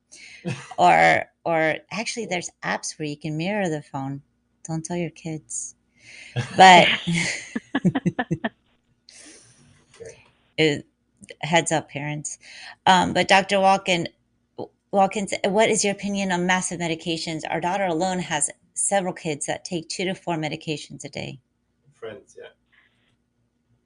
Or 0.77 1.25
or 1.43 1.75
actually 1.91 2.27
there's 2.27 2.49
apps 2.63 2.97
where 2.97 3.08
you 3.08 3.17
can 3.17 3.38
mirror 3.38 3.69
the 3.69 3.82
phone. 3.82 4.21
Don't 4.67 4.84
tell 4.84 4.97
your 4.97 5.12
kids. 5.12 5.75
But 6.56 6.88
it, 10.58 10.86
heads 11.41 11.71
up 11.71 11.89
parents. 11.89 12.38
Um, 12.86 13.13
but 13.13 13.27
dr 13.27 13.56
walken 13.56 14.08
Watkins, 14.91 15.34
what 15.43 15.69
is 15.69 15.84
your 15.84 15.93
opinion 15.93 16.32
on 16.32 16.47
massive 16.47 16.80
medications? 16.80 17.41
Our 17.49 17.60
daughter 17.60 17.86
alone 17.86 18.19
has 18.19 18.49
several 18.73 19.13
kids 19.13 19.45
that 19.45 19.65
take 19.65 19.89
two 19.89 20.06
to 20.06 20.15
four 20.15 20.36
medications 20.36 21.03
a 21.03 21.10
day. 21.10 21.39
Friends, 22.08 22.38
yeah. 22.39 22.48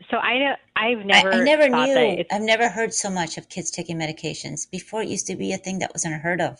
So 0.09 0.17
I 0.17 0.55
I've 0.75 1.05
never 1.05 1.33
I 1.33 1.43
never 1.43 1.69
knew. 1.69 1.93
that 1.93 2.25
I've 2.31 2.41
never 2.41 2.69
heard 2.69 2.93
so 2.93 3.09
much 3.09 3.37
of 3.37 3.49
kids 3.49 3.71
taking 3.71 3.97
medications. 3.97 4.69
Before, 4.69 5.01
it 5.01 5.07
used 5.09 5.27
to 5.27 5.35
be 5.35 5.53
a 5.53 5.57
thing 5.57 5.79
that 5.79 5.93
was 5.93 6.05
unheard 6.05 6.41
of. 6.41 6.59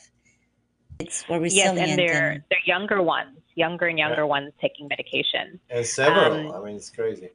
It's 1.00 1.28
where 1.28 1.40
we're 1.40 1.48
yes, 1.48 1.72
resilient. 1.74 1.90
and 1.90 2.00
they're 2.00 2.30
and- 2.32 2.44
they're 2.50 2.60
younger 2.66 3.02
ones, 3.02 3.38
younger 3.56 3.88
and 3.88 3.98
younger 4.00 4.22
Yeah. 4.22 4.36
ones 4.38 4.54
taking 4.62 4.88
medication. 4.88 5.60
And 5.70 5.86
several. 5.86 6.52
Um, 6.52 6.62
I 6.62 6.66
mean, 6.66 6.76
it's 6.78 6.90
crazy. 6.90 7.30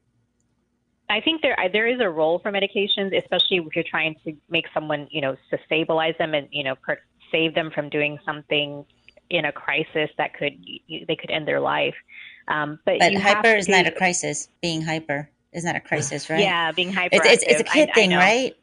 I 1.09 1.21
think 1.21 1.43
there 1.43 1.57
there 1.73 1.87
is 1.87 2.01
a 2.01 2.09
role 2.09 2.39
for 2.41 2.51
medications, 2.51 3.17
especially 3.17 3.59
if 3.59 3.75
you're 3.77 3.85
trying 3.85 4.17
to 4.25 4.37
make 4.49 4.67
someone 4.73 5.07
you 5.11 5.21
know 5.21 5.37
to 5.51 5.59
stabilize 5.67 6.15
them 6.19 6.35
and 6.35 6.49
you 6.51 6.65
know 6.65 6.75
per, 6.77 6.99
save 7.31 7.55
them 7.55 7.71
from 7.73 7.89
doing 7.91 8.19
something 8.25 8.85
in 9.31 9.45
a 9.45 9.53
crisis 9.53 10.09
that 10.19 10.35
could 10.35 10.55
you, 10.65 11.05
they 11.07 11.17
could 11.17 11.31
end 11.31 11.47
their 11.47 11.61
life. 11.61 11.95
Um, 12.49 12.79
but 12.85 12.99
but 13.01 13.15
hyper 13.15 13.55
is 13.57 13.67
to- 13.67 13.73
not 13.73 13.87
a 13.87 13.91
crisis. 13.93 14.49
Being 14.63 14.83
hyper 14.83 15.29
is 15.53 15.65
not 15.65 15.77
a 15.77 15.81
crisis, 15.81 16.31
right? 16.31 16.41
Yeah, 16.41 16.73
being 16.73 16.93
hyper. 16.93 17.17
It's, 17.17 17.43
it's, 17.43 17.45
it's 17.47 17.61
a 17.61 17.65
kid 17.65 17.89
I- 17.89 17.93
I 17.93 17.95
thing, 17.95 18.11
know. 18.11 18.19
right? 18.19 18.57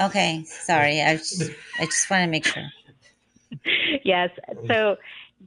Okay, 0.00 0.44
sorry. 0.44 1.02
I 1.02 1.16
just, 1.16 1.50
I 1.78 1.86
just 1.86 2.08
want 2.10 2.22
to 2.22 2.26
make 2.28 2.44
sure. 2.44 2.64
yes. 4.04 4.30
So 4.68 4.96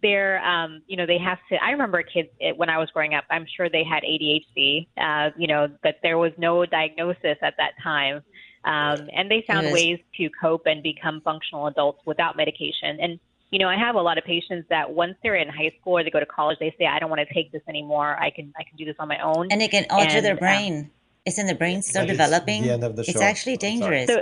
they're, 0.01 0.43
um, 0.43 0.81
you 0.87 0.97
know, 0.97 1.05
they 1.05 1.17
have 1.17 1.39
to. 1.49 1.63
I 1.63 1.71
remember 1.71 2.01
kids 2.03 2.29
eh, 2.41 2.51
when 2.55 2.69
I 2.69 2.77
was 2.77 2.89
growing 2.91 3.13
up. 3.13 3.25
I'm 3.29 3.45
sure 3.55 3.69
they 3.69 3.83
had 3.83 4.03
ADHD. 4.03 4.87
Uh, 4.97 5.31
you 5.37 5.47
know, 5.47 5.67
but 5.83 5.95
there 6.03 6.17
was 6.17 6.31
no 6.37 6.65
diagnosis 6.65 7.37
at 7.41 7.55
that 7.57 7.73
time, 7.83 8.23
um, 8.65 9.09
and 9.13 9.29
they 9.29 9.43
found 9.47 9.71
ways 9.71 9.99
to 10.17 10.29
cope 10.41 10.63
and 10.65 10.81
become 10.83 11.21
functional 11.21 11.67
adults 11.67 12.01
without 12.05 12.35
medication. 12.35 12.99
And 12.99 13.19
you 13.51 13.59
know, 13.59 13.67
I 13.67 13.77
have 13.77 13.95
a 13.95 14.01
lot 14.01 14.17
of 14.17 14.23
patients 14.23 14.67
that 14.69 14.91
once 14.91 15.15
they're 15.23 15.35
in 15.35 15.49
high 15.49 15.71
school 15.79 15.97
or 15.97 16.03
they 16.03 16.09
go 16.11 16.19
to 16.19 16.25
college, 16.25 16.57
they 16.59 16.73
say, 16.77 16.85
"I 16.85 16.99
don't 16.99 17.09
want 17.09 17.21
to 17.27 17.33
take 17.33 17.51
this 17.51 17.61
anymore. 17.67 18.15
I 18.19 18.29
can, 18.29 18.53
I 18.57 18.63
can 18.63 18.77
do 18.77 18.85
this 18.85 18.95
on 18.99 19.07
my 19.07 19.19
own." 19.19 19.47
And 19.51 19.61
it 19.61 19.71
can 19.71 19.85
alter 19.89 20.17
And, 20.17 20.25
their 20.25 20.33
um, 20.33 20.39
brain. 20.39 20.91
Isn't 21.25 21.47
the 21.47 21.55
brain 21.55 21.81
still 21.81 22.03
But 22.03 22.09
it's 22.11 22.17
developing? 22.19 22.63
the 22.63 22.73
end 22.73 22.83
of 22.83 22.95
the 22.95 23.03
It's 23.07 23.21
actually 23.21 23.57
dangerous. 23.57 24.07
So- 24.07 24.21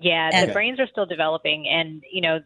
Yeah, 0.00 0.30
And- 0.32 0.48
the 0.48 0.52
brains 0.52 0.80
are 0.80 0.86
still 0.88 1.06
developing, 1.06 1.66
and 1.68 2.02
you 2.10 2.20
know, 2.20 2.40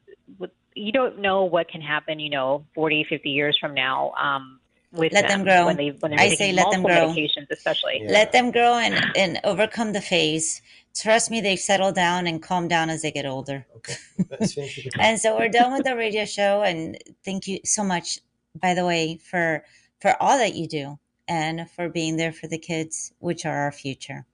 you 0.74 0.92
don't 0.92 1.18
know 1.20 1.44
what 1.44 1.68
can 1.68 1.80
happen. 1.80 2.20
You 2.20 2.30
know, 2.30 2.64
40, 2.74 3.04
50 3.04 3.30
years 3.30 3.56
from 3.60 3.74
now, 3.74 4.12
um, 4.12 4.60
with 4.92 5.12
Let 5.12 5.26
them 5.28 5.42
grow. 5.42 5.66
when 5.66 5.76
they 5.76 5.88
when 6.00 6.10
they're 6.10 6.20
I 6.20 6.28
taking 6.28 6.36
say 6.38 6.52
let 6.52 6.70
them 6.70 6.82
multiple 6.82 7.14
grow. 7.14 7.14
medications, 7.14 7.50
especially. 7.50 8.02
Yeah. 8.02 8.10
let 8.12 8.32
them 8.32 8.50
grow 8.50 8.74
and, 8.78 8.94
and 9.16 9.40
overcome 9.44 9.92
the 9.92 10.00
phase. 10.00 10.62
Trust 11.00 11.30
me, 11.30 11.40
they 11.40 11.56
settle 11.56 11.92
down 11.92 12.26
and 12.26 12.42
calm 12.42 12.68
down 12.68 12.88
as 12.88 13.02
they 13.02 13.10
get 13.10 13.26
older. 13.26 13.66
Okay, 13.76 13.96
let's 14.30 14.54
finish 14.54 14.88
And 14.98 15.20
so 15.20 15.36
we're 15.36 15.48
done 15.48 15.72
with 15.72 15.84
the 15.84 15.96
radio 15.96 16.24
show. 16.24 16.62
And 16.62 16.96
thank 17.24 17.46
you 17.46 17.58
so 17.64 17.84
much, 17.84 18.20
by 18.54 18.74
the 18.74 18.86
way, 18.86 19.18
for 19.18 19.64
for 20.00 20.14
all 20.20 20.38
that 20.38 20.54
you 20.54 20.68
do 20.68 20.98
and 21.28 21.70
for 21.70 21.88
being 21.88 22.16
there 22.16 22.32
for 22.32 22.46
the 22.46 22.58
kids, 22.58 23.12
which 23.18 23.44
are 23.44 23.56
our 23.56 23.72
future, 23.72 24.26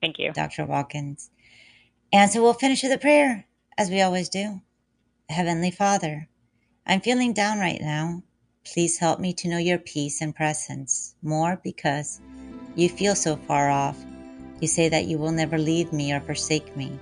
Thank 0.00 0.18
you. 0.18 0.32
Dr. 0.32 0.66
Watkins. 0.66 1.30
And 2.12 2.30
so 2.30 2.42
we'll 2.42 2.52
finish 2.52 2.82
with 2.82 2.92
a 2.92 2.98
prayer, 2.98 3.46
as 3.78 3.88
we 3.88 4.02
always 4.02 4.28
do. 4.28 4.60
Heavenly 5.28 5.70
Father, 5.70 6.28
I'm 6.86 7.00
feeling 7.00 7.32
down 7.32 7.58
right 7.58 7.80
now. 7.80 8.22
Please 8.64 8.98
help 8.98 9.18
me 9.18 9.32
to 9.34 9.48
know 9.48 9.58
your 9.58 9.78
peace 9.78 10.20
and 10.20 10.34
presence 10.34 11.14
more 11.22 11.60
because 11.64 12.20
you 12.74 12.88
feel 12.88 13.14
so 13.14 13.36
far 13.36 13.70
off. 13.70 13.96
You 14.62 14.68
say 14.68 14.88
that 14.90 15.06
you 15.06 15.18
will 15.18 15.32
never 15.32 15.58
leave 15.58 15.92
me 15.92 16.12
or 16.12 16.20
forsake 16.20 16.76
me. 16.76 16.96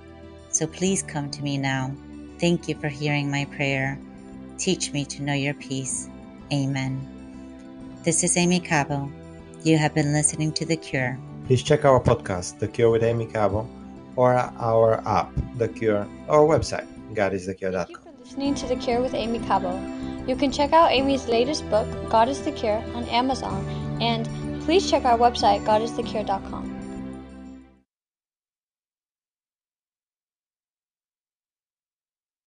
So 0.49 0.65
please 0.65 1.03
come 1.03 1.29
to 1.29 1.43
me 1.43 1.59
now. 1.59 1.95
Thank 2.39 2.67
you 2.67 2.73
for 2.73 2.87
hearing 2.87 3.29
my 3.29 3.45
prayer. 3.55 3.99
Teach 4.57 4.91
me 4.93 5.05
to 5.05 5.21
know 5.21 5.33
your 5.33 5.53
peace. 5.53 6.09
Amen. 6.51 6.99
This 8.03 8.23
is 8.23 8.35
Aimee 8.35 8.61
Cabo. 8.61 9.11
You 9.63 9.77
have 9.77 9.93
been 9.93 10.11
listening 10.11 10.53
to 10.53 10.65
The 10.65 10.75
Cure. 10.75 11.19
Please 11.45 11.61
check 11.61 11.85
our 11.85 11.99
podcast, 11.99 12.57
The 12.57 12.67
Cure 12.67 12.89
with 12.89 13.03
Aimee 13.03 13.27
Cabo, 13.27 13.69
or 14.15 14.33
our 14.33 15.07
app, 15.07 15.31
The 15.57 15.67
Cure, 15.67 16.07
or 16.27 16.47
website, 16.49 16.87
godisthecure.com. 17.13 17.85
Thank 17.85 17.89
you 17.91 17.97
for 17.97 18.23
listening 18.23 18.55
to 18.55 18.65
The 18.69 18.75
Cure 18.77 19.01
with 19.01 19.13
Aimee 19.13 19.45
Cabo. 19.45 19.71
You 20.25 20.35
can 20.35 20.51
check 20.51 20.73
out 20.73 20.89
Aimee's 20.89 21.27
latest 21.27 21.69
book, 21.69 21.87
God 22.09 22.27
is 22.27 22.41
the 22.41 22.53
Cure, 22.53 22.83
on 22.95 23.05
Amazon, 23.09 23.63
and 24.01 24.27
please 24.63 24.89
check 24.89 25.05
our 25.05 25.15
website, 25.15 25.63
godisthecure.com. 25.63 26.70